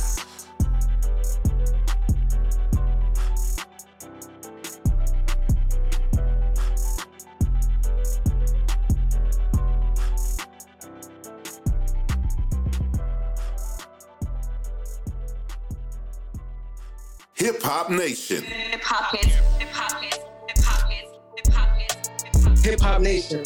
[17.50, 18.44] Hip Hop Nation.
[18.44, 19.34] Hip hop hits.
[19.58, 20.18] Hip hop hits.
[20.46, 21.08] Hip hop hits.
[21.36, 22.64] Hip hop hits.
[22.64, 23.42] Hip Hop Nation.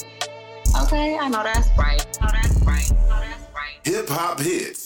[0.82, 2.06] Okay, I know that's right.
[2.20, 2.92] I know that's right.
[2.92, 3.80] I know that's right.
[3.84, 4.83] Hip Hop Hits.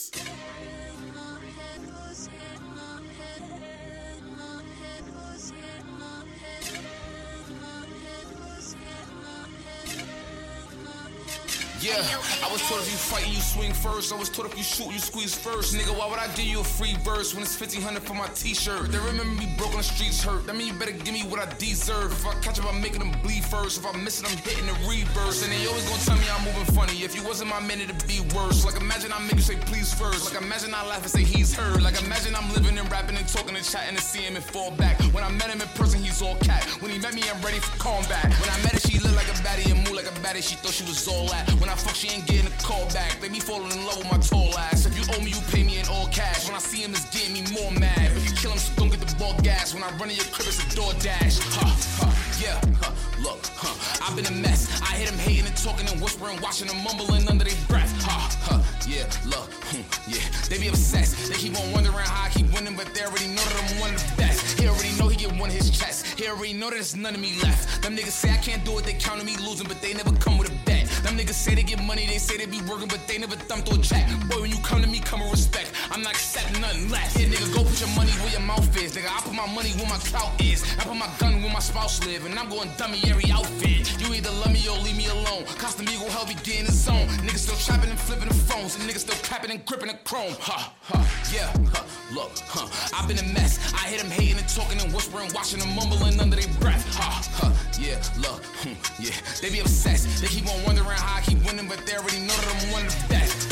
[11.81, 11.95] Yeah,
[12.43, 14.11] I was told if you fight, you swing first.
[14.11, 15.73] I was told if you shoot, you squeeze first.
[15.73, 18.91] Nigga, why would I give you a free verse when it's 1500 for my t-shirt?
[18.91, 20.45] They remember me broke on the streets hurt.
[20.45, 22.11] That mean you better give me what I deserve.
[22.11, 23.79] If I catch up, I'm making them bleed first.
[23.79, 25.39] If I miss it, I'm hitting the reverse.
[25.43, 26.99] And they always gonna tell me I'm moving funny.
[26.99, 28.65] If you wasn't my man, it'd be worse.
[28.65, 30.27] Like imagine I make you say please first.
[30.27, 31.81] Like imagine I laugh and say he's heard.
[31.81, 34.71] Like imagine I'm living and rapping and talking and chatting and see him and fall
[34.71, 34.99] back.
[35.15, 36.67] When I met him in person, he's all cat.
[36.83, 38.27] When he met me, I'm ready for combat.
[38.35, 40.43] When I met her, she looked like a baddie and moved like a baddie.
[40.43, 41.47] She thought she was all that.
[41.61, 43.21] When I fuck, she ain't getting a call back.
[43.21, 44.87] Baby falling in love with my tall ass.
[44.87, 46.47] If you owe me, you pay me in all cash.
[46.47, 48.11] When I see him, it's getting me more mad.
[48.17, 49.73] If you kill him, so don't get the ball gas.
[49.73, 51.37] When I run in your crib, it's a door dash.
[51.37, 51.69] Huh,
[52.01, 53.69] huh, yeah, huh, look, huh.
[54.01, 54.81] I've been a mess.
[54.81, 57.93] I hit him hating and talking and whispering, watching them mumbling under their breath.
[58.01, 60.25] Huh, huh, yeah, look, hmm, yeah.
[60.49, 61.29] They be obsessed.
[61.29, 63.93] They keep on wondering how I keep winning, but they already know that I'm one
[63.93, 64.57] of the best.
[64.57, 66.17] He already know he get one of his chest.
[66.17, 67.83] He already know that there's none of me left.
[67.83, 70.39] Them niggas say I can't do it, they counting me losing, but they never come
[70.39, 70.58] with a.
[71.03, 73.61] Them niggas say they get money, they say they be working, but they never thumb
[73.61, 74.27] through a.
[74.27, 75.71] Boy, when you come to me, come with respect.
[75.91, 77.17] I'm not accepting nothing less.
[77.19, 78.95] Yeah, nigga, go put your money where your mouth is.
[78.95, 80.63] Nigga, I put my money where my clout is.
[80.77, 83.89] I put my gun where my spouse live, and I'm going dummy every outfit.
[83.99, 85.45] You either love me or leave me alone.
[85.57, 87.07] Costa me gon' help you get in the zone.
[87.25, 90.33] Niggas still trapping and flipping the phones, and niggas still clapping and gripping the chrome.
[90.39, 90.99] Ha, ha,
[91.33, 92.67] yeah, huh, look, huh.
[92.95, 93.73] I've been a mess.
[93.73, 96.85] I hit them hating and talking and whispering, watching them mumbling under their breath.
[96.95, 97.47] Ha, ha,
[97.79, 99.15] yeah, look, hmm, yeah.
[99.41, 100.21] They be obsessed.
[100.21, 102.85] They keep on wondering how I keep winning, but they already know that I'm one
[102.85, 103.48] of the best.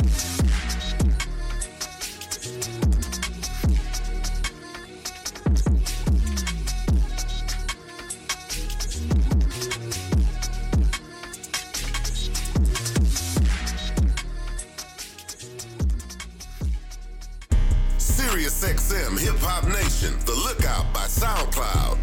[19.08, 20.14] XM Hip Hop Nation.
[20.26, 21.98] The Lookout by SoundCloud.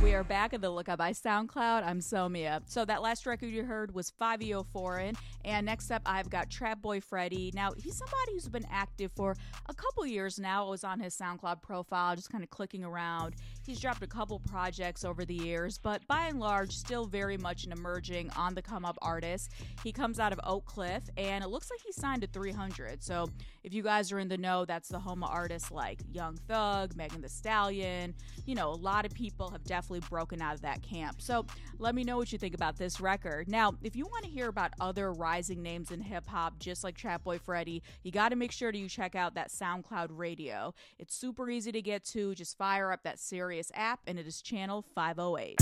[0.00, 1.84] We are back at the Lookout by SoundCloud.
[1.84, 2.60] I'm Somia.
[2.66, 6.82] So that last record you heard was 5EO Foreign, And next up, I've got Trap
[6.82, 7.52] Boy Freddy.
[7.54, 9.36] Now, he's somebody who's been active for
[9.68, 10.66] a couple years now.
[10.66, 13.36] I was on his SoundCloud profile, just kind of clicking around.
[13.64, 17.64] He's dropped a couple projects over the years, but by and large, still very much
[17.64, 19.52] an emerging, on the come up artist.
[19.84, 23.04] He comes out of Oak Cliff, and it looks like he signed to 300.
[23.04, 23.28] So
[23.62, 26.96] if you guys are in the know, that's the home of artists like Young Thug,
[26.96, 28.14] Megan Thee Stallion.
[28.46, 31.20] You know, a lot of people have definitely broken out of that camp.
[31.20, 31.46] So
[31.78, 33.48] let me know what you think about this record.
[33.48, 36.96] Now, if you want to hear about other rising names in hip hop, just like
[36.96, 40.74] Trap Boy Freddy, you got to make sure to you check out that SoundCloud radio.
[40.98, 42.34] It's super easy to get to.
[42.34, 45.58] Just fire up that Sirius app, and it is channel 508.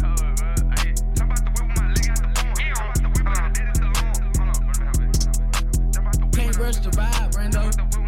[6.33, 8.04] Can't rush the vibe, Brando.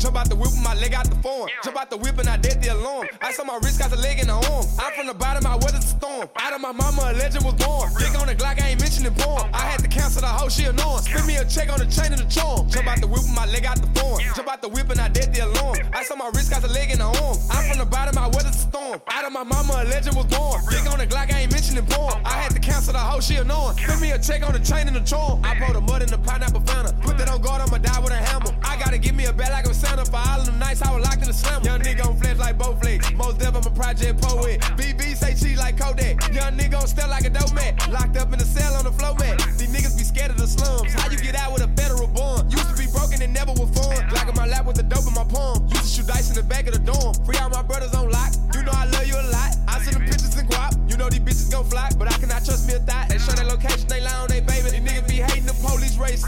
[0.00, 1.50] Jump out the whip with my leg out the form.
[1.62, 3.06] Jump out the whip and I dead the alarm.
[3.20, 4.64] Ice on my wrist, got the leg in the arm.
[4.80, 6.26] I'm from the bottom, I weathered the storm.
[6.36, 7.92] Out of my mama, a legend was born.
[8.00, 9.44] Dick on the Glock, I ain't mentioning porn.
[9.52, 11.02] I had to cancel the whole shit norm.
[11.02, 12.64] Spend me a check on the chain and the charm.
[12.70, 14.24] Jump out the whip with my leg out the form.
[14.34, 15.76] Jump out the whip and I dead the alarm.
[15.92, 17.36] Ice on my wrist, got the leg in the arm.
[17.52, 19.04] I'm from the bottom, I weathered the storm.
[19.04, 20.64] Out of my mama, a legend was born.
[20.72, 22.16] Dick on the Glock, I ain't mentioning porn.
[22.24, 23.76] I had to cancel the whole shit norm.
[23.76, 25.44] Spend me a check on the chain and the charm.
[25.44, 26.96] I pour the mud in the pineapple fountain.
[27.20, 28.48] Put that on guard, I'ma die with a hammer.
[28.64, 30.88] I gotta give me a bag like a Santa for all of them nights I
[30.88, 31.66] was locked in the slammer.
[31.66, 33.12] Young nigga on flesh like both legs.
[33.12, 34.60] Most dev, I'm a project poet.
[34.80, 36.16] BB say she like Kodak.
[36.32, 37.76] Young nigga on step like a dope man.
[37.90, 39.36] Locked up in the cell on the floor mat.
[39.58, 40.94] These niggas be scared of the slums.
[40.94, 42.50] How you get out with a federal bond?
[42.50, 44.00] Used to be broken and never was formed.
[44.08, 45.68] Glock in my lap with the dope in my palm.
[45.68, 47.12] Used to shoot dice in the back of the dorm.
[47.28, 48.32] Free all my brothers on lock.
[48.56, 49.60] You know I love you a lot.
[49.68, 50.72] I send them pictures and guap.
[50.88, 53.10] You know these bitches gon' fly, but I cannot trust me a thought.
[53.12, 54.72] They show their location, they lie on they baby.
[54.72, 56.24] These niggas be hating the police race.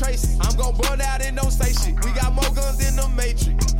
[0.00, 1.96] I'm gon' burn out and don't say shit.
[2.04, 3.74] We got more guns than the Matrix.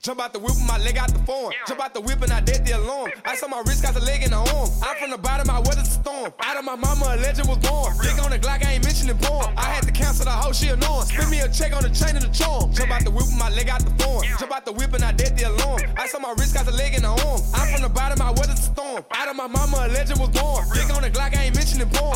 [0.00, 1.52] Jump out the whip with my leg out the form.
[1.66, 3.10] Jump out the whip and I dead the alarm.
[3.24, 4.70] I saw my wrist, got the leg in the arm.
[4.86, 6.32] I'm from the bottom, I weathered the storm.
[6.38, 7.90] Out of my mama, a legend was born.
[7.98, 9.50] Dick on the Glock, I ain't mentioning porn.
[9.56, 11.02] I had to cancel the whole shit norm.
[11.06, 12.70] Spend me a check on the chain and the charm.
[12.72, 14.22] Jump out the whip with my leg out the form.
[14.38, 15.82] Jump out the whip and I dead the alarm.
[15.98, 17.42] I saw my wrist, got the leg in the arm.
[17.58, 19.02] I'm from the bottom, I weathered the storm.
[19.10, 20.62] Out of my mama, a legend was born.
[20.70, 22.15] Dick on the Glock, I ain't mentioning porn.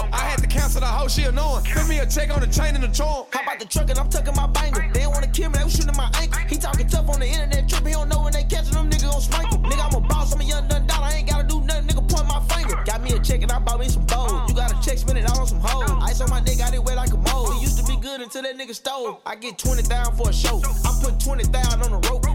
[0.70, 1.64] To the whole shit norm.
[1.64, 3.26] Spend me a check on the chain and the charm.
[3.32, 4.88] Hop out the truck and I'm tucking my banger.
[4.94, 6.40] They don't wanna kill me, they was shooting my ankle.
[6.46, 9.10] He talking tough on the internet, trip, he don't know when they catching them niggas
[9.10, 9.58] gon' sprinkle.
[9.58, 12.06] Nigga, I'm a boss, I'm a young done dollar, I ain't gotta do nothing, nigga,
[12.06, 12.78] point my finger.
[12.86, 14.48] Got me a check and I bought me some bowls.
[14.48, 15.90] You got a check, spend it all on some hoes.
[16.06, 17.56] Ice on my nigga, got it wet like a mold.
[17.56, 19.22] It used to be good until that nigga stole.
[19.26, 20.62] I get 20 down for a show.
[20.86, 22.29] I put 20 down on the rope.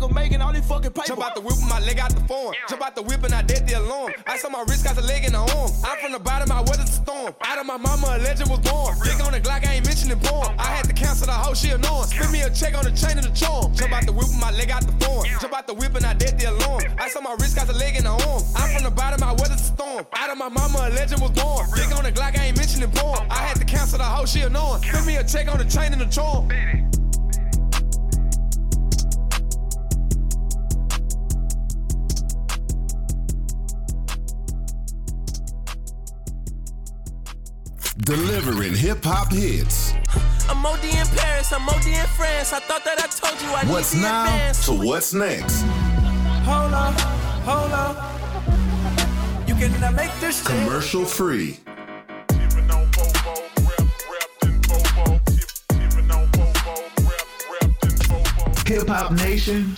[0.00, 1.06] Nigga making all these fucking paper.
[1.06, 2.54] Jump out the whip with my leg out the form.
[2.68, 4.12] Jump out the whip and I dead the alarm.
[4.26, 5.70] I saw my wrist, got the leg in the arm.
[5.84, 7.34] I'm from the bottom, I weathered the storm.
[7.42, 8.96] Out of my mama, a legend was born.
[9.04, 10.54] Dick on the Glock, I ain't mentioning porn.
[10.58, 12.06] I had to cancel the whole shit norm.
[12.06, 13.74] Spend me a check on the chain and the charm.
[13.74, 15.26] Jump out the whip with my leg out the form.
[15.40, 16.82] Jump out the whip and I dead the alarm.
[16.98, 18.42] Ice on my wrist, got the leg in the arm.
[18.56, 20.06] I'm from the bottom, I weathered the storm.
[20.14, 21.66] Out of my mama, a legend was born.
[21.74, 23.20] Dick on the Glock, I ain't mentioning porn.
[23.30, 24.82] I had to cancel the whole shit norm.
[24.82, 26.48] Spend me a check on the chain and the charm.
[38.04, 39.92] Delivering hip hop hits.
[40.48, 42.52] I'm OD in Paris, I'm OD in France.
[42.52, 44.66] I thought that I told you I What's need the now advance.
[44.66, 45.62] to what's next?
[46.48, 46.98] Hold up,
[47.44, 49.48] hold up.
[49.48, 50.46] You cannot make this shit.
[50.46, 51.58] Commercial free.
[58.66, 59.76] Hip Hop Nation.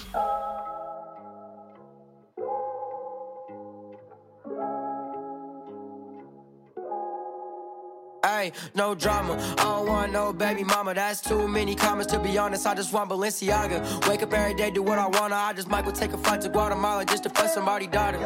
[8.24, 9.34] Hey, no drama.
[9.58, 10.94] I don't want no baby mama.
[10.94, 12.64] That's too many comments to be honest.
[12.68, 14.08] I just want Balenciaga.
[14.08, 15.34] Wake up every day, do what I wanna.
[15.34, 18.18] I just might go take a flight to Guatemala just to fuck somebody daughter.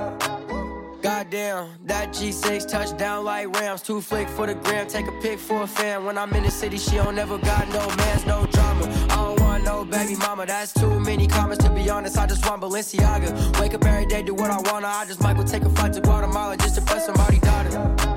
[1.01, 3.81] Goddamn, that G6 touchdown like Rams.
[3.81, 6.05] Two flick for the gram, take a pic for a fan.
[6.05, 8.85] When I'm in the city, she don't never got no mans, no drama.
[9.09, 12.19] I don't want no baby mama, that's too many comments to be honest.
[12.19, 13.59] I just want Balenciaga.
[13.63, 14.89] Wake up every day, do what I wanna.
[14.89, 18.16] I just might go take a flight to Guatemala just to fuck somebody daughter.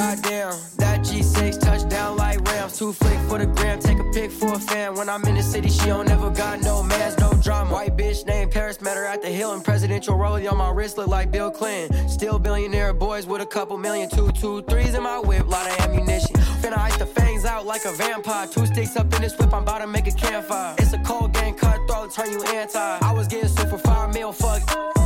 [0.00, 2.78] Goddamn, that G6 touchdown like Rams.
[2.78, 4.94] Too flick for the gram, take a pic for a fan.
[4.94, 7.70] When I'm in the city, she don't never got no mans, no drama.
[7.70, 10.96] White bitch named Paris, met her at the hill and presidential rollie on my wrist
[10.96, 12.08] look like Bill Clinton.
[12.08, 15.78] Still billionaire boys with a couple million, two, two, threes in my whip, lot of
[15.80, 16.34] ammunition.
[16.62, 18.46] Finna ice the fangs out like a vampire.
[18.46, 20.76] Two sticks up in this whip, I'm about to make a campfire.
[20.78, 22.98] It's a cold game, cutthroat turn you anti.
[23.02, 24.99] I was getting sued for five mil, fuck.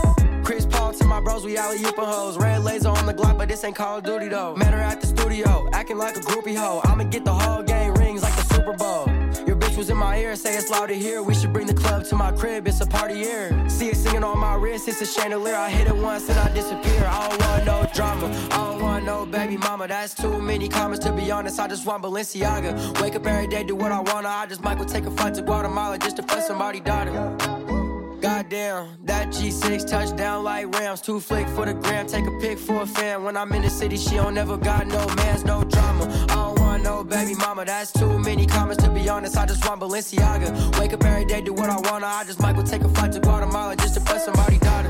[0.44, 2.36] Chris Paul to my bros, we alley oopin' hoes.
[2.36, 4.54] Red laser on the Glock, but this ain't Call of Duty though.
[4.54, 6.82] Met her at the studio, acting like a groupie hoe.
[6.84, 9.06] I'ma get the whole gang rings like the Super Bowl.
[9.46, 11.22] Your bitch was in my ear, say it's loud to hear.
[11.22, 13.68] We should bring the club to my crib, it's a party year.
[13.70, 15.56] See it singing on my wrist, it's a chandelier.
[15.56, 17.06] I hit it once and I disappear.
[17.06, 19.88] I don't want no drama, I don't want no baby mama.
[19.88, 21.58] That's too many comments to be honest.
[21.58, 23.00] I just want Balenciaga.
[23.00, 24.28] Wake up every day, do what I wanna.
[24.28, 27.83] I just might go take a flight to Guatemala just to fuck somebody daughter.
[28.24, 31.02] Goddamn, that G6 touchdown like Rams.
[31.02, 33.22] Two flick for the gram, take a pic for a fan.
[33.22, 36.06] When I'm in the city, she don't never got no mans, no drama.
[36.30, 39.36] I don't want no baby mama, that's too many comments to be honest.
[39.36, 40.80] I just want Balenciaga.
[40.80, 42.06] Wake up every day, do what I wanna.
[42.06, 44.88] I just might go take a flight to Guatemala just to fuck somebody daughter.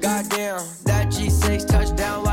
[0.00, 2.24] Goddamn, that G6 touchdown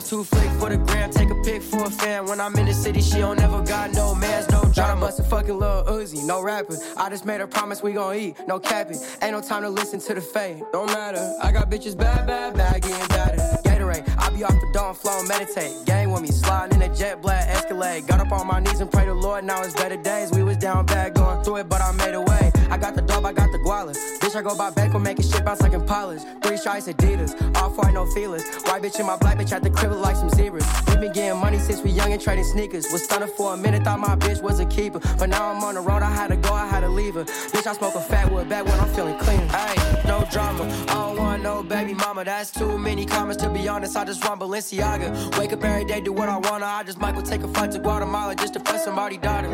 [0.00, 0.10] Rams.
[0.10, 2.26] Two flick for the gram, take a pic for a fan.
[2.26, 5.00] When I'm in the city, she don't never got no mans, no drama.
[5.02, 6.76] Bust a fucking little Uzi, no rapper.
[6.96, 8.98] I just made a promise we gon' eat, no capping.
[9.22, 11.34] Ain't no time to listen to the fame, don't matter.
[11.42, 13.36] I got bitches bad, bad, bad, getting better.
[13.64, 15.74] Gatorade, I be off the dawn flow, meditate.
[15.86, 18.06] Gang with me, sliding in a jet black Escalade.
[18.06, 20.30] Got up on my knees and pray to Lord, now it's better days.
[20.32, 22.52] We was down bad going through it, but I made a way.
[22.70, 23.94] I got the dope, I got the guala.
[24.20, 26.22] Bitch, I go by Beckham, making shit bounce like in polish.
[26.42, 28.44] Three stripes, Adidas, all white, no feelers.
[28.64, 30.66] White bitch and my black bitch at the crib look like some zebras.
[30.88, 32.86] We been getting money since we young and trading sneakers.
[32.92, 35.00] Was stunning for a minute, thought my bitch was a keeper.
[35.18, 37.24] But now I'm on the road, I had to go, I had to leave her.
[37.24, 39.40] Bitch, I smoke a fat wood back when I'm feeling clean.
[39.48, 39.74] Hey,
[40.06, 40.64] no drama.
[40.88, 42.24] I don't want no baby mama.
[42.24, 43.96] That's too many comments to be honest.
[43.96, 45.38] I just want Balenciaga.
[45.38, 46.66] Wake up every day, do what I wanna.
[46.66, 49.48] I just might go take a flight to Guatemala just to fuck somebody daughter.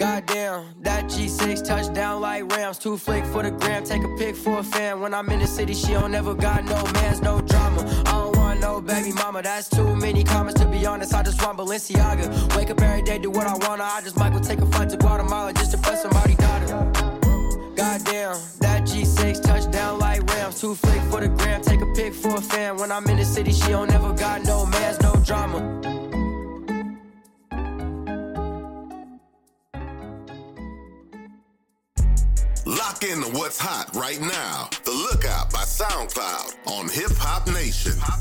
[0.00, 2.78] Goddamn, that G6 touchdown like Rams.
[2.78, 5.00] Two flick for the gram, take a pic for a fan.
[5.00, 7.82] When I'm in the city, she don't never got no mans, no drama.
[8.06, 8.29] I don't
[8.60, 11.14] no baby mama, that's too many comments to be honest.
[11.14, 12.56] I just want Balenciaga.
[12.56, 13.84] Wake up every day, do what I wanna.
[13.84, 16.66] I just might go take a flight to Guatemala just to fuck somebody daughter.
[17.74, 20.60] Goddamn, that G6 touchdown like Rams.
[20.60, 22.76] Two flick for the gram, take a pic for a fan.
[22.76, 25.99] When I'm in the city, she don't never got no mans, no drama.
[32.80, 34.70] Lock in to what's hot right now.
[34.84, 37.92] The Lookout by SoundCloud on Hip Hop Nation.
[38.00, 38.20] I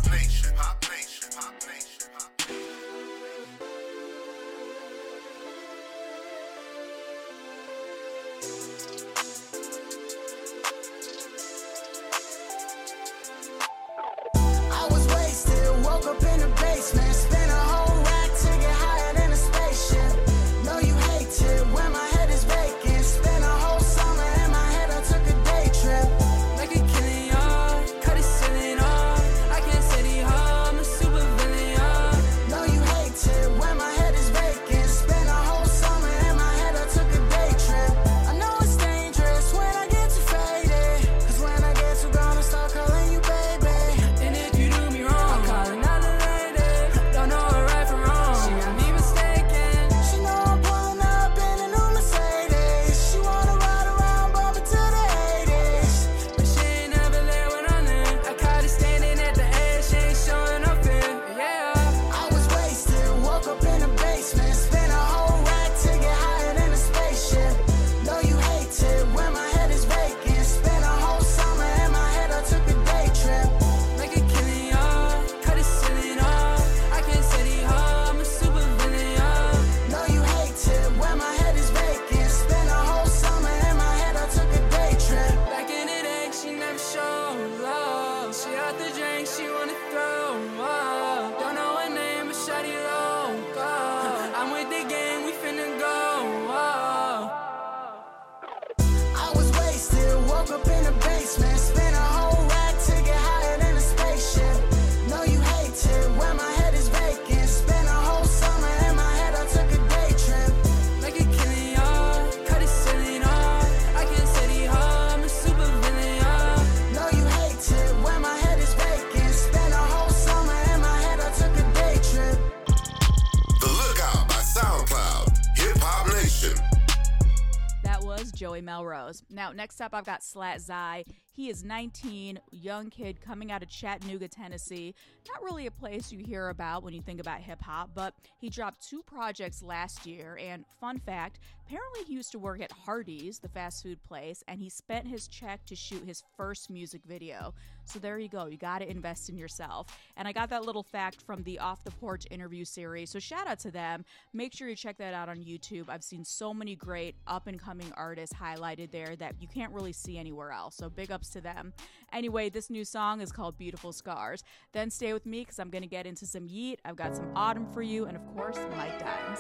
[129.49, 131.11] Now, next up, I've got Slatt Zy.
[131.31, 132.39] He is 19,
[132.69, 134.93] young kid coming out of Chattanooga, Tennessee.
[135.27, 138.47] Not really a place you hear about when you think about hip hop, but he
[138.47, 140.37] dropped two projects last year.
[140.39, 144.59] And fun fact apparently, he used to work at Hardee's, the fast food place, and
[144.59, 147.53] he spent his check to shoot his first music video.
[147.85, 148.47] So there you go.
[148.47, 149.87] You got to invest in yourself.
[150.17, 153.11] And I got that little fact from the Off the Porch interview series.
[153.11, 154.03] So shout out to them.
[154.33, 155.89] Make sure you check that out on YouTube.
[155.89, 159.93] I've seen so many great up and coming artists highlighted there that you can't really
[159.93, 160.75] see anywhere else.
[160.75, 161.73] So big ups to them.
[162.11, 164.43] Anyway, this new song is called Beautiful Scars.
[164.73, 166.79] Then stay with me because I'm going to get into some Yeat.
[166.85, 169.39] I've got some Autumn for you, and of course, Mike Dimes.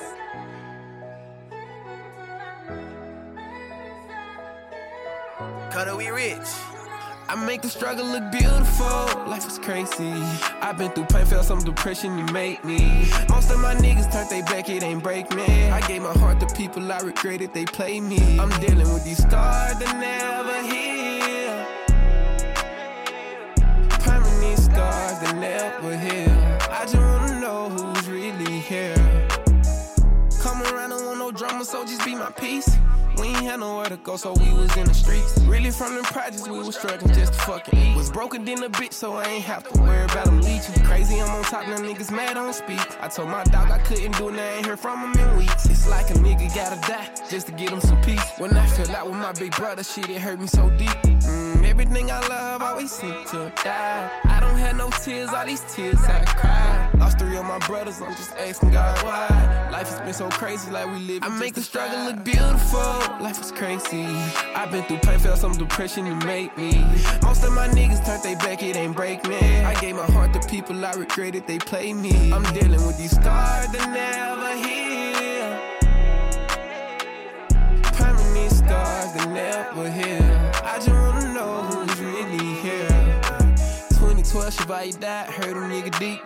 [5.71, 6.37] Cutter, we rich.
[7.29, 8.87] I make the struggle look beautiful.
[9.27, 10.11] Life is crazy.
[10.61, 13.07] I've been through pain, felt some depression, you make me.
[13.29, 15.69] Most of my niggas turned they back, it ain't break me.
[15.69, 18.39] I gave my heart to people I regretted they play me.
[18.39, 20.88] I'm dealing with these scars that never heal.
[25.21, 25.93] That never.
[26.71, 28.95] I just wanna know who's really here.
[30.41, 32.69] Come around, don't want no drama, so just be my peace.
[33.17, 35.37] We ain't had nowhere to go, so we was in the streets.
[35.41, 37.97] Really from the projects, we was struggling just to fucking eat.
[37.97, 40.81] Was broken than a bitch, so I ain't have to worry about them leeching.
[40.85, 42.79] Crazy, I'm on top, now niggas mad on speak.
[43.03, 45.65] I told my dog I couldn't do it, I ain't heard from him in weeks.
[45.65, 48.23] It's like a nigga gotta die, just to get him some peace.
[48.37, 50.89] When I fell out with my big brother, shit, it hurt me so deep.
[50.89, 54.09] Mm, everything I love always seem to die.
[54.23, 56.89] I don't have no tears, all these tears I cry.
[56.97, 59.69] Lost three of my brothers, I'm just asking God why.
[59.71, 61.23] Life has been so crazy, like we live.
[61.23, 62.79] I make the struggle look beautiful.
[63.21, 64.05] Life is crazy.
[64.55, 66.83] I've been through pain, felt some depression, you make me.
[67.21, 69.37] Most of my niggas turned they back, it ain't break me.
[69.37, 72.33] I gave my heart to people I regretted they play me.
[72.33, 75.49] I'm dealing with these scars that never heal.
[77.93, 80.49] Permanent scars that never heal.
[80.65, 81.28] I just wanna
[84.59, 86.19] 2012, Chevalier died, heard a nigga deep.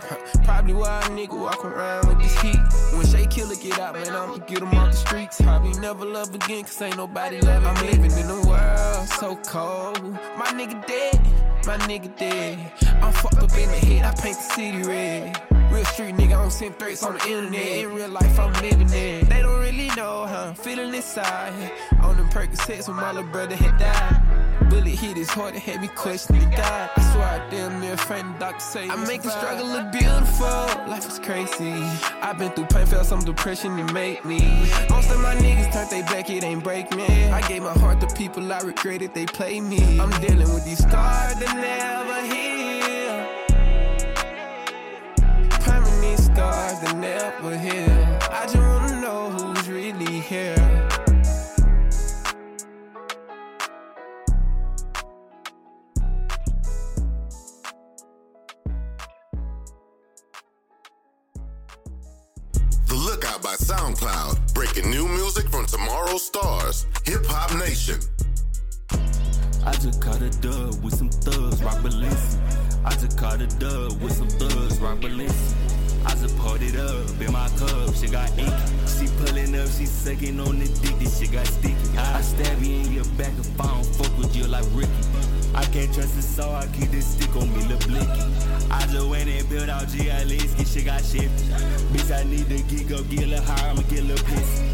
[0.44, 2.58] Probably why a nigga walk around with this heat.
[2.94, 5.42] When Shay Killer get out, man, I'ma get him off the streets.
[5.42, 10.02] Probably never love again, cause ain't nobody loving I'm living in a world so cold.
[10.38, 11.20] My nigga dead,
[11.66, 12.60] my nigga dead.
[13.02, 15.42] I'm fucked up in the head, I paint the city red.
[15.72, 17.78] Real street nigga, I don't send threats on the internet.
[17.80, 19.30] In real life, I'm living it.
[19.30, 21.72] They don't really know how I'm feeling inside.
[22.02, 24.23] On them Percocets when my little brother had died.
[24.70, 26.90] Bullet hit his heart, it had me questioning God.
[26.96, 30.48] I swear I damn near fainted, doctor say I make the struggle look beautiful.
[30.88, 31.74] Life is crazy.
[32.22, 34.40] I've been through pain, felt some depression, it made me.
[34.90, 37.06] Most of my niggas turned they back, it ain't break me.
[37.32, 40.00] I gave my heart to people I regretted, they play me.
[40.00, 42.74] I'm dealing with these scars that never heal.
[45.62, 48.20] Permanent scars that never heal.
[48.32, 50.63] I just wanna know who's really here.
[63.24, 66.86] The Lookout by SoundCloud, breaking new music from tomorrow's stars.
[67.06, 67.96] Hip Hop Nation.
[69.66, 72.38] I just caught a dub with some thugs, rock Balenci.
[72.84, 75.56] I just caught a dub with some thugs, rock Balenci.
[76.06, 78.52] I just poured it up in my cup, she got inky.
[78.88, 81.98] She pulling up, she sucking on the dick, this shit got sticky.
[81.98, 84.92] I stab you in your back if I don't fuck with you like Ricky.
[85.56, 88.24] I can't trust it, so I keep this stick on me, lil' blicky.
[88.72, 91.46] I just went and built out GLS, get shit got shifty.
[91.94, 94.74] Bitch, I need to geek up, get a little higher, I'ma get a little pissy.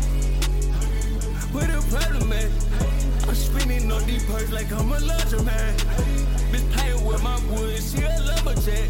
[1.52, 2.50] What the problem, man?
[3.28, 5.76] I'm spinning on these perks like I'm a luxury man.
[6.52, 8.90] Bitch playing with my wood, she a lumberjack.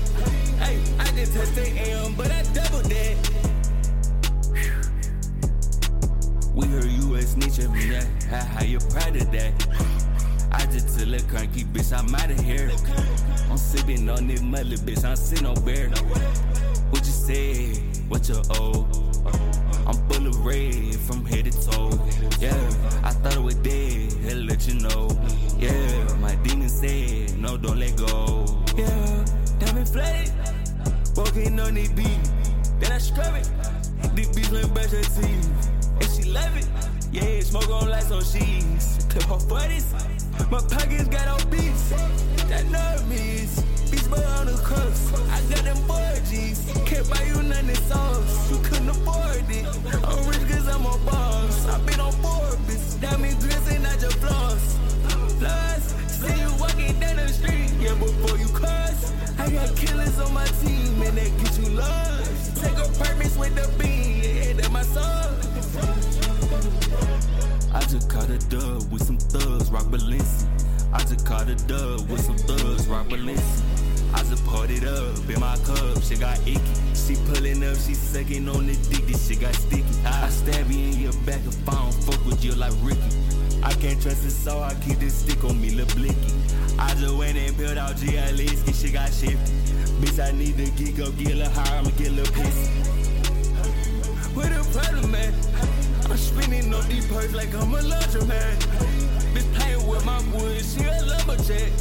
[0.60, 3.18] Hey, I just touched the AM, but I doubled that.
[6.54, 8.06] We heard you a snitch of me, that.
[8.30, 9.99] How, how you proud of that?
[10.52, 12.72] I just tell a cranky bitch, I'm out of here.
[13.50, 15.90] I'm sipping on this mother bitch, I'm sitting on bear.
[16.90, 17.76] What you say?
[18.08, 18.88] What you owe?
[19.88, 21.90] I'm full of red from head to toe.
[22.40, 22.54] Yeah,
[23.04, 24.14] I thought it was dead.
[24.24, 25.10] He'll let you know.
[25.58, 28.46] Yeah, my demon said, no, don't let go.
[28.78, 29.26] Yeah,
[29.60, 30.32] diamond flooded.
[31.16, 32.20] Walking on the beat.
[32.80, 33.50] Then I scrub it.
[34.16, 35.70] The beat went brush her teeth.
[36.02, 36.68] And she love it.
[37.12, 39.06] Yeah, smoke on lights on sheets.
[39.10, 40.09] Clip her 40s.
[40.48, 41.90] My pockets got obese.
[42.50, 43.60] That nervous.
[43.92, 45.14] Beach boy on the crooks.
[45.30, 46.66] I got them boy G's.
[46.86, 48.50] Can't buy you nothing sauce.
[48.50, 49.66] You couldn't afford it.
[50.04, 51.68] I'm rich cause I'm a boss.
[51.68, 52.14] i been on
[52.66, 53.02] bitch.
[53.02, 54.78] Diamond grills and not your floss.
[55.38, 55.94] Floss.
[56.08, 57.70] See you walking down the street.
[57.80, 59.14] Yeah, before you cross.
[59.38, 62.58] I got killers on my team and they get you lost.
[62.58, 64.24] Take a purpose with the bean.
[64.24, 65.36] Yeah, that's my song.
[67.72, 68.69] I just caught a dub
[69.72, 70.48] rock Balenci.
[70.94, 73.64] I just caught a dub with some thugs, rock Balenci.
[74.14, 76.60] I just parted up in my cup, she got icky.
[76.96, 79.86] She pulling up, she sucking on the dick, this shit got sticky.
[80.06, 83.02] I stab you in your back if I don't fuck with you like Ricky.
[83.62, 86.16] I can't trust it, so I keep this stick on me, lil' blicky.
[86.80, 89.54] I just went and built out GLS, shit got shifty.
[90.02, 92.70] Bitch, I need to get up, get a little higher, I'ma get a little pissy.
[94.36, 95.34] With a problem, man.
[96.10, 98.89] I'm spinning on these perks like I'm a laundromat.
[99.34, 101.72] Bitch playing with my wood, she a lumberjack.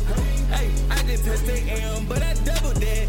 [0.50, 3.08] Hey, I can touch the M, but I double that.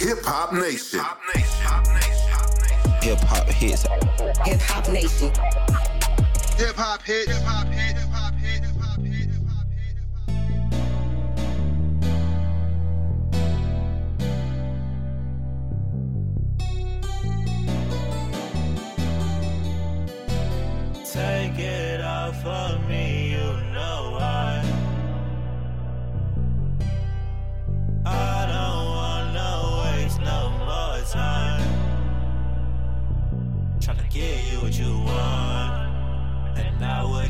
[0.00, 1.00] Hip Hop Nation.
[3.02, 3.82] Hip hop hits.
[4.44, 5.30] Hip Hop Nation.
[6.56, 6.76] Hip hop hits.
[6.76, 7.32] Hip hop hits.
[7.32, 8.11] Hip hop hits.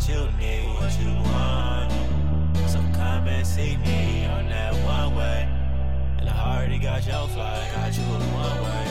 [0.03, 1.93] What you need, what you want.
[2.69, 5.49] So come and see me on that one way.
[6.19, 8.87] And I already got your flight, got you on one way.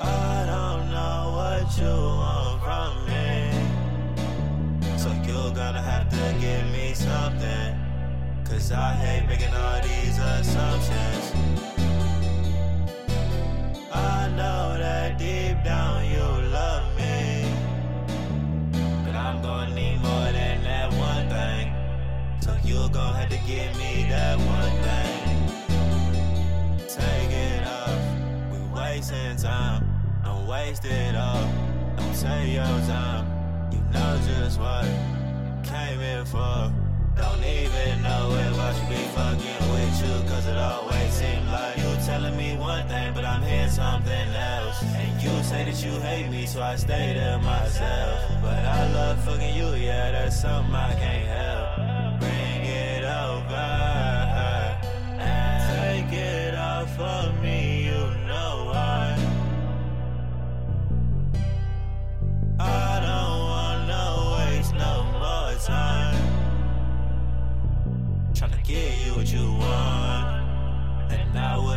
[0.00, 3.50] I don't know what you want from me.
[4.98, 7.74] So you're gonna have to give me something.
[8.44, 11.32] Cause I hate making all these assumptions.
[13.92, 15.87] I know that deep down
[23.48, 25.24] give me that one thing.
[26.86, 27.98] Take it off.
[28.52, 29.88] We wasting time.
[30.22, 31.48] Don't waste it all.
[31.96, 33.24] Don't take your time.
[33.72, 34.84] You know just what
[35.64, 36.70] came in for.
[37.16, 40.28] Don't even know if I should be fucking with you.
[40.28, 44.82] Cause it always seems like you telling me one thing, but I'm hearing something else.
[44.82, 48.42] And you say that you hate me, so I stay to myself.
[48.42, 51.27] But I love fucking you, yeah, that's something I can't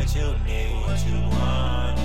[0.01, 1.95] what you need, what you want.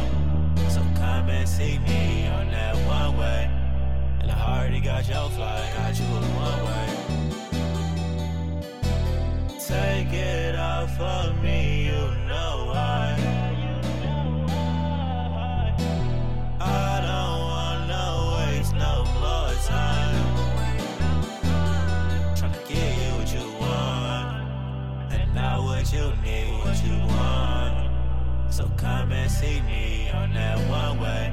[0.71, 3.51] So come and see me on that one way.
[4.21, 6.89] And I already got your flight, got you on one way.
[9.67, 11.66] Take it off of me,
[29.47, 31.33] see me on that one way.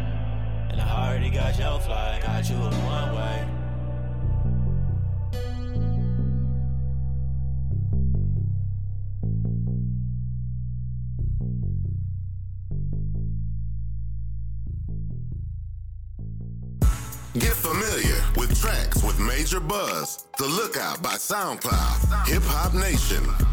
[0.70, 3.46] And I already got your got you on one way.
[17.40, 20.28] Get familiar with tracks with major buzz.
[20.38, 22.28] The Lookout by SoundCloud.
[22.28, 23.53] Hip Hop Nation.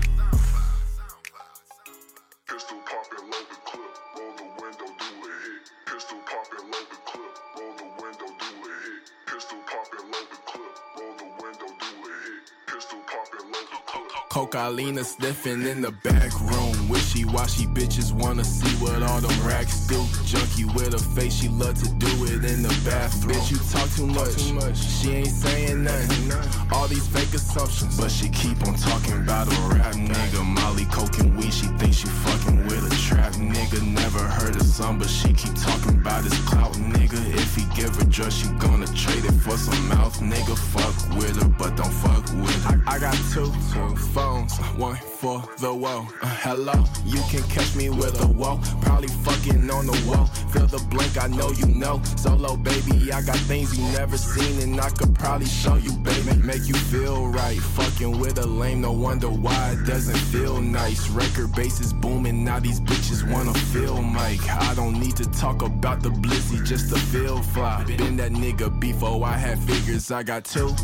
[14.51, 14.61] Clip.
[14.61, 16.89] Cocalina sniffing in the back room.
[16.89, 20.05] Wishy washy bitches wanna see what all them racks do.
[20.25, 23.37] Junkie with a face, she love to do it in the bathroom.
[23.37, 24.49] Bitch, you talk too much.
[24.49, 24.79] Too much.
[24.79, 26.33] She ain't saying nothing.
[26.73, 30.45] All these fake assumptions, but she keep on talking about a rap nigga.
[30.45, 33.83] Molly, coke and weed, she thinks she fucking with a trap nigga.
[33.87, 37.19] Never heard of some, but she keep talking about his clout nigga.
[37.35, 40.57] If he give her drugs, she gonna trade it for some mouth nigga.
[40.57, 42.83] Fuck with her, but don't fuck with her.
[42.87, 44.40] I, I got two phones,
[44.77, 46.09] one for the wall.
[46.23, 46.73] Uh, hello,
[47.05, 48.59] you can catch me with a wall.
[48.81, 50.25] Probably fucking on the wall.
[50.53, 52.01] Feel the blink, I know you know.
[52.17, 56.41] Solo baby, I got things you never seen, and I could probably show you, baby.
[56.43, 57.59] Make you feel right.
[57.59, 61.11] Fucking with a lame, no wonder why it doesn't feel nice.
[61.11, 64.49] Record base is booming, now these bitches wanna feel Mike.
[64.49, 67.85] I don't need to talk about the blizzy just to feel fly.
[67.85, 70.75] Been that nigga before I had figures, I got two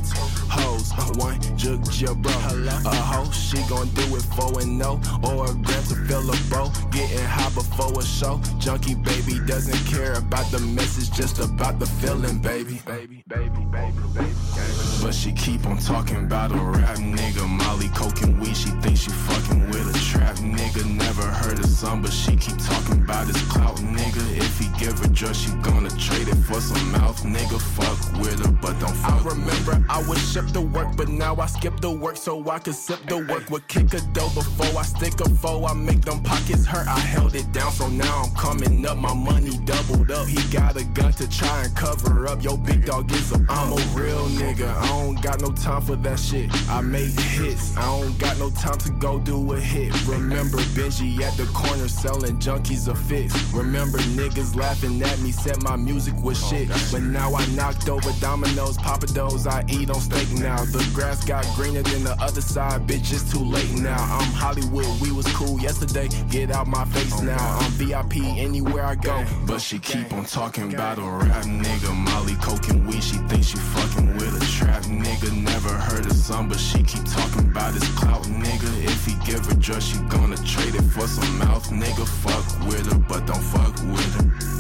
[0.50, 1.84] hoes, one jug
[2.20, 2.32] bro.
[2.32, 6.36] A hoe, she gon' do it 4 and 0, or a gram to fill a
[6.50, 6.70] bow.
[6.90, 8.40] Getting high before a show.
[8.58, 12.80] Junkie baby doesn't care about the message, just about the feeling, baby.
[12.86, 14.95] Baby, baby, baby, baby.
[15.02, 17.48] But she keep on talking about a rap nigga.
[17.48, 18.56] Molly, coke, and weed.
[18.56, 20.84] She thinks she fucking with a trap nigga.
[20.96, 24.36] Never heard of some, but she keep talking about his clout nigga.
[24.36, 27.60] If he give her drugs, she gonna trade it for some mouth nigga.
[27.60, 29.24] Fuck with her, but don't fuck.
[29.24, 32.58] I remember I would ship the work, but now I skip the work so I
[32.58, 33.48] can sip the work.
[33.50, 35.66] Would kick a dough before I stick a foe.
[35.66, 36.88] I make them pockets hurt.
[36.88, 38.98] I held it down, so now I'm coming up.
[38.98, 40.26] My money doubled up.
[40.26, 42.42] He got a gun to try and cover up.
[42.42, 43.36] Yo, big dog is a.
[43.48, 44.68] I'm a real nigga.
[44.68, 46.50] I don't got no time for that shit.
[46.70, 47.76] I make hits.
[47.76, 49.92] I don't got no time to go do a hit.
[50.06, 53.34] Remember Benji at the corner selling junkies a fix.
[53.52, 56.68] Remember niggas laughing at me, said my music was shit.
[56.90, 59.46] But now I knocked over dominoes, papados.
[59.46, 60.64] I eat on steak now.
[60.64, 63.12] The grass got greener than the other side, bitch.
[63.12, 64.02] It's too late now.
[64.18, 65.00] I'm Hollywood.
[65.00, 66.08] We was cool yesterday.
[66.30, 67.58] Get out my face now.
[67.60, 69.24] I'm VIP anywhere I go.
[69.46, 71.94] But she keep on talking about a rap nigga.
[71.94, 73.02] Molly, coke, and weed.
[73.02, 75.32] She thinks she fucking with a trap nigga.
[75.42, 78.84] Never heard of some, but she keep talking about his clout nigga.
[78.84, 82.06] If he give her drugs, she gonna trade it for some mouth nigga.
[82.06, 84.56] Fuck with her, but don't fuck with her.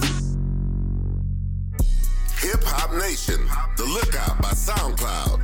[2.38, 3.40] Hip Hop Nation,
[3.76, 5.40] The Lookout by SoundCloud.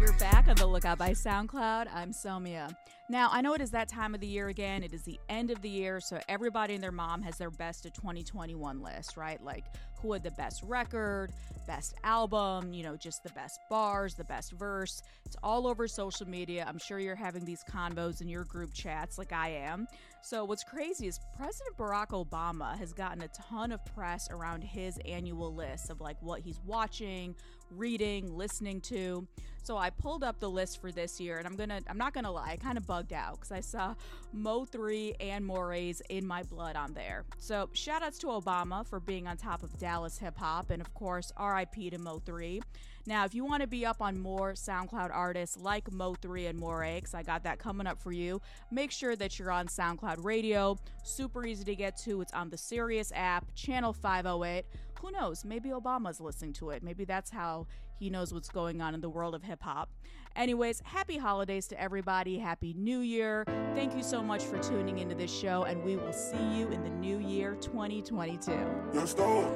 [0.00, 1.86] You're back on the Lookout by SoundCloud.
[1.92, 2.74] I'm Somia.
[3.10, 4.82] Now, I know it is that time of the year again.
[4.82, 7.86] It is the end of the year, so everybody and their mom has their best
[7.86, 9.42] of 2021 list, right?
[9.42, 9.64] Like
[10.02, 11.32] who had the best record,
[11.66, 15.02] best album, you know, just the best bars, the best verse.
[15.24, 16.66] It's all over social media.
[16.68, 19.86] I'm sure you're having these convos in your group chats like I am.
[20.22, 24.98] So, what's crazy is President Barack Obama has gotten a ton of press around his
[25.06, 27.34] annual list of like what he's watching,
[27.70, 29.26] reading, listening to.
[29.62, 32.30] So I pulled up the list for this year, and I'm gonna I'm not gonna
[32.30, 33.94] lie, I kind of bugged out because I saw
[34.34, 37.24] Mo3 and Morray's in my blood on there.
[37.38, 40.94] So shout outs to Obama for being on top of Dallas hip hop, and of
[40.94, 41.90] course R.I.P.
[41.90, 42.62] to Mo3.
[43.08, 46.96] Now, if you want to be up on more SoundCloud artists like Mo3 and Moray,
[46.96, 50.78] because I got that coming up for you, make sure that you're on SoundCloud Radio.
[51.04, 52.20] Super easy to get to.
[52.20, 54.66] It's on the Sirius app, channel 508.
[55.00, 55.44] Who knows?
[55.44, 56.82] Maybe Obama's listening to it.
[56.82, 57.66] Maybe that's how
[57.98, 59.90] he knows what's going on in the world of hip hop.
[60.34, 62.38] Anyways, happy holidays to everybody.
[62.38, 63.44] Happy New Year.
[63.74, 66.82] Thank you so much for tuning into this show, and we will see you in
[66.82, 68.52] the new year 2022.
[68.92, 69.50] Let's go.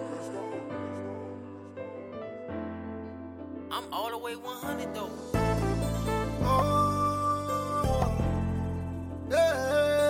[3.71, 5.11] I'm all the way 100 though.
[6.45, 8.15] Oh,
[9.31, 10.02] yeah.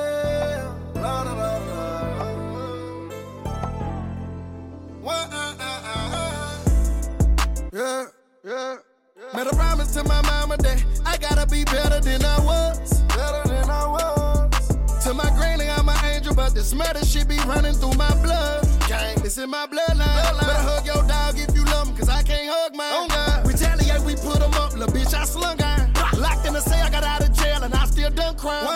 [9.34, 13.00] Made a promise to my mama that I gotta be better than I was.
[13.16, 15.04] Better than I was.
[15.04, 18.68] To my granny, I'm an angel, but this murder shit be running through my blood.
[18.88, 20.38] Gang, it's in my bloodline.
[20.38, 22.88] Better hug your dog if you love him, cause I can't hug mine.
[22.92, 23.46] Oh, God.
[23.46, 25.90] Retaliate, we put him up, little bitch, I slung iron.
[26.18, 28.66] Locked in the cell, I got out of jail, and I still done crime.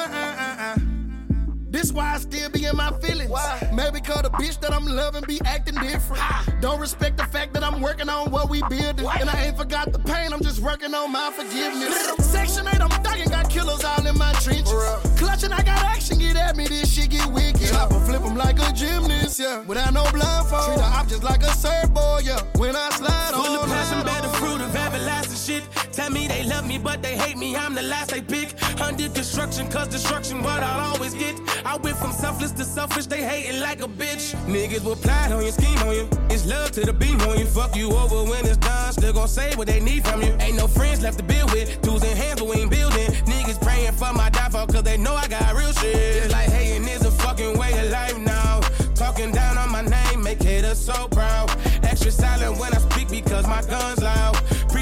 [1.97, 3.31] Why I still be in my feelings.
[3.31, 3.71] Why?
[3.73, 6.23] Maybe cause the bitch that I'm loving be acting different.
[6.61, 9.07] Don't respect the fact that I'm working on what we building.
[9.19, 11.97] And I ain't forgot the pain, I'm just working on my forgiveness.
[12.19, 14.73] Section 8, I'm thugging, got killers all in my trenches.
[15.17, 17.69] Clutching, I got action, get at me, this shit get wicked.
[17.71, 19.63] Chopper flip 'em like a gymnast, yeah.
[19.63, 20.65] Without no blindfold.
[20.65, 22.41] Treat up just like a surfboard, yeah.
[22.57, 24.16] When I slide the on passion the of everlasting
[26.07, 27.57] Tell me they love me, but they hate me.
[27.57, 28.55] I'm the last they pick.
[28.81, 31.35] Under construction, cause destruction, what I'll always get.
[31.65, 34.37] I went from selfless to selfish, they hating like a bitch.
[34.47, 36.09] Niggas will plot on you, scheme on you.
[36.31, 37.45] It's love to the beam on you.
[37.45, 38.93] Fuck you over when it's done.
[38.93, 40.33] Still gon' say what they need from you.
[40.39, 41.83] Ain't no friends left to build with.
[41.83, 43.11] Tools in hands, but we ain't building.
[43.27, 45.97] Niggas praying for my downfall, cause they know I got real shit.
[45.97, 48.61] It's like hating is a fucking way of life now.
[48.95, 51.51] Talking down on my name, make haters so proud.
[51.83, 54.37] Extra silent when I speak because my gun's loud.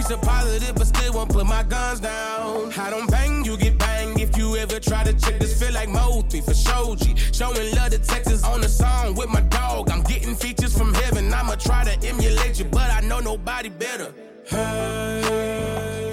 [0.05, 2.72] Preach a positive, but still won't put my guns down.
[2.76, 4.20] I don't bang, you get banged.
[4.20, 7.14] If you ever try to check this, feel like Mothi for Shoji.
[7.32, 9.90] Showing love to Texas on the song with my dog.
[9.90, 11.32] I'm getting features from heaven.
[11.32, 14.12] I'ma try to emulate you, but I know nobody better.
[14.46, 16.11] Hey.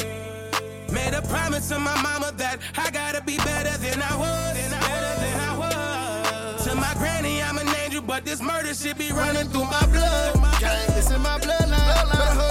[0.89, 4.58] Made a promise to my mama that I gotta be better than I was.
[4.70, 6.64] Better than I was.
[6.66, 10.38] To my granny, I'm an angel, but this murder shit be running through my blood.
[10.96, 12.12] It's in my bloodline.
[12.12, 12.51] Better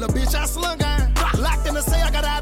[0.00, 1.12] little bitch, I slung iron.
[1.38, 2.39] Locked in the cell, I got out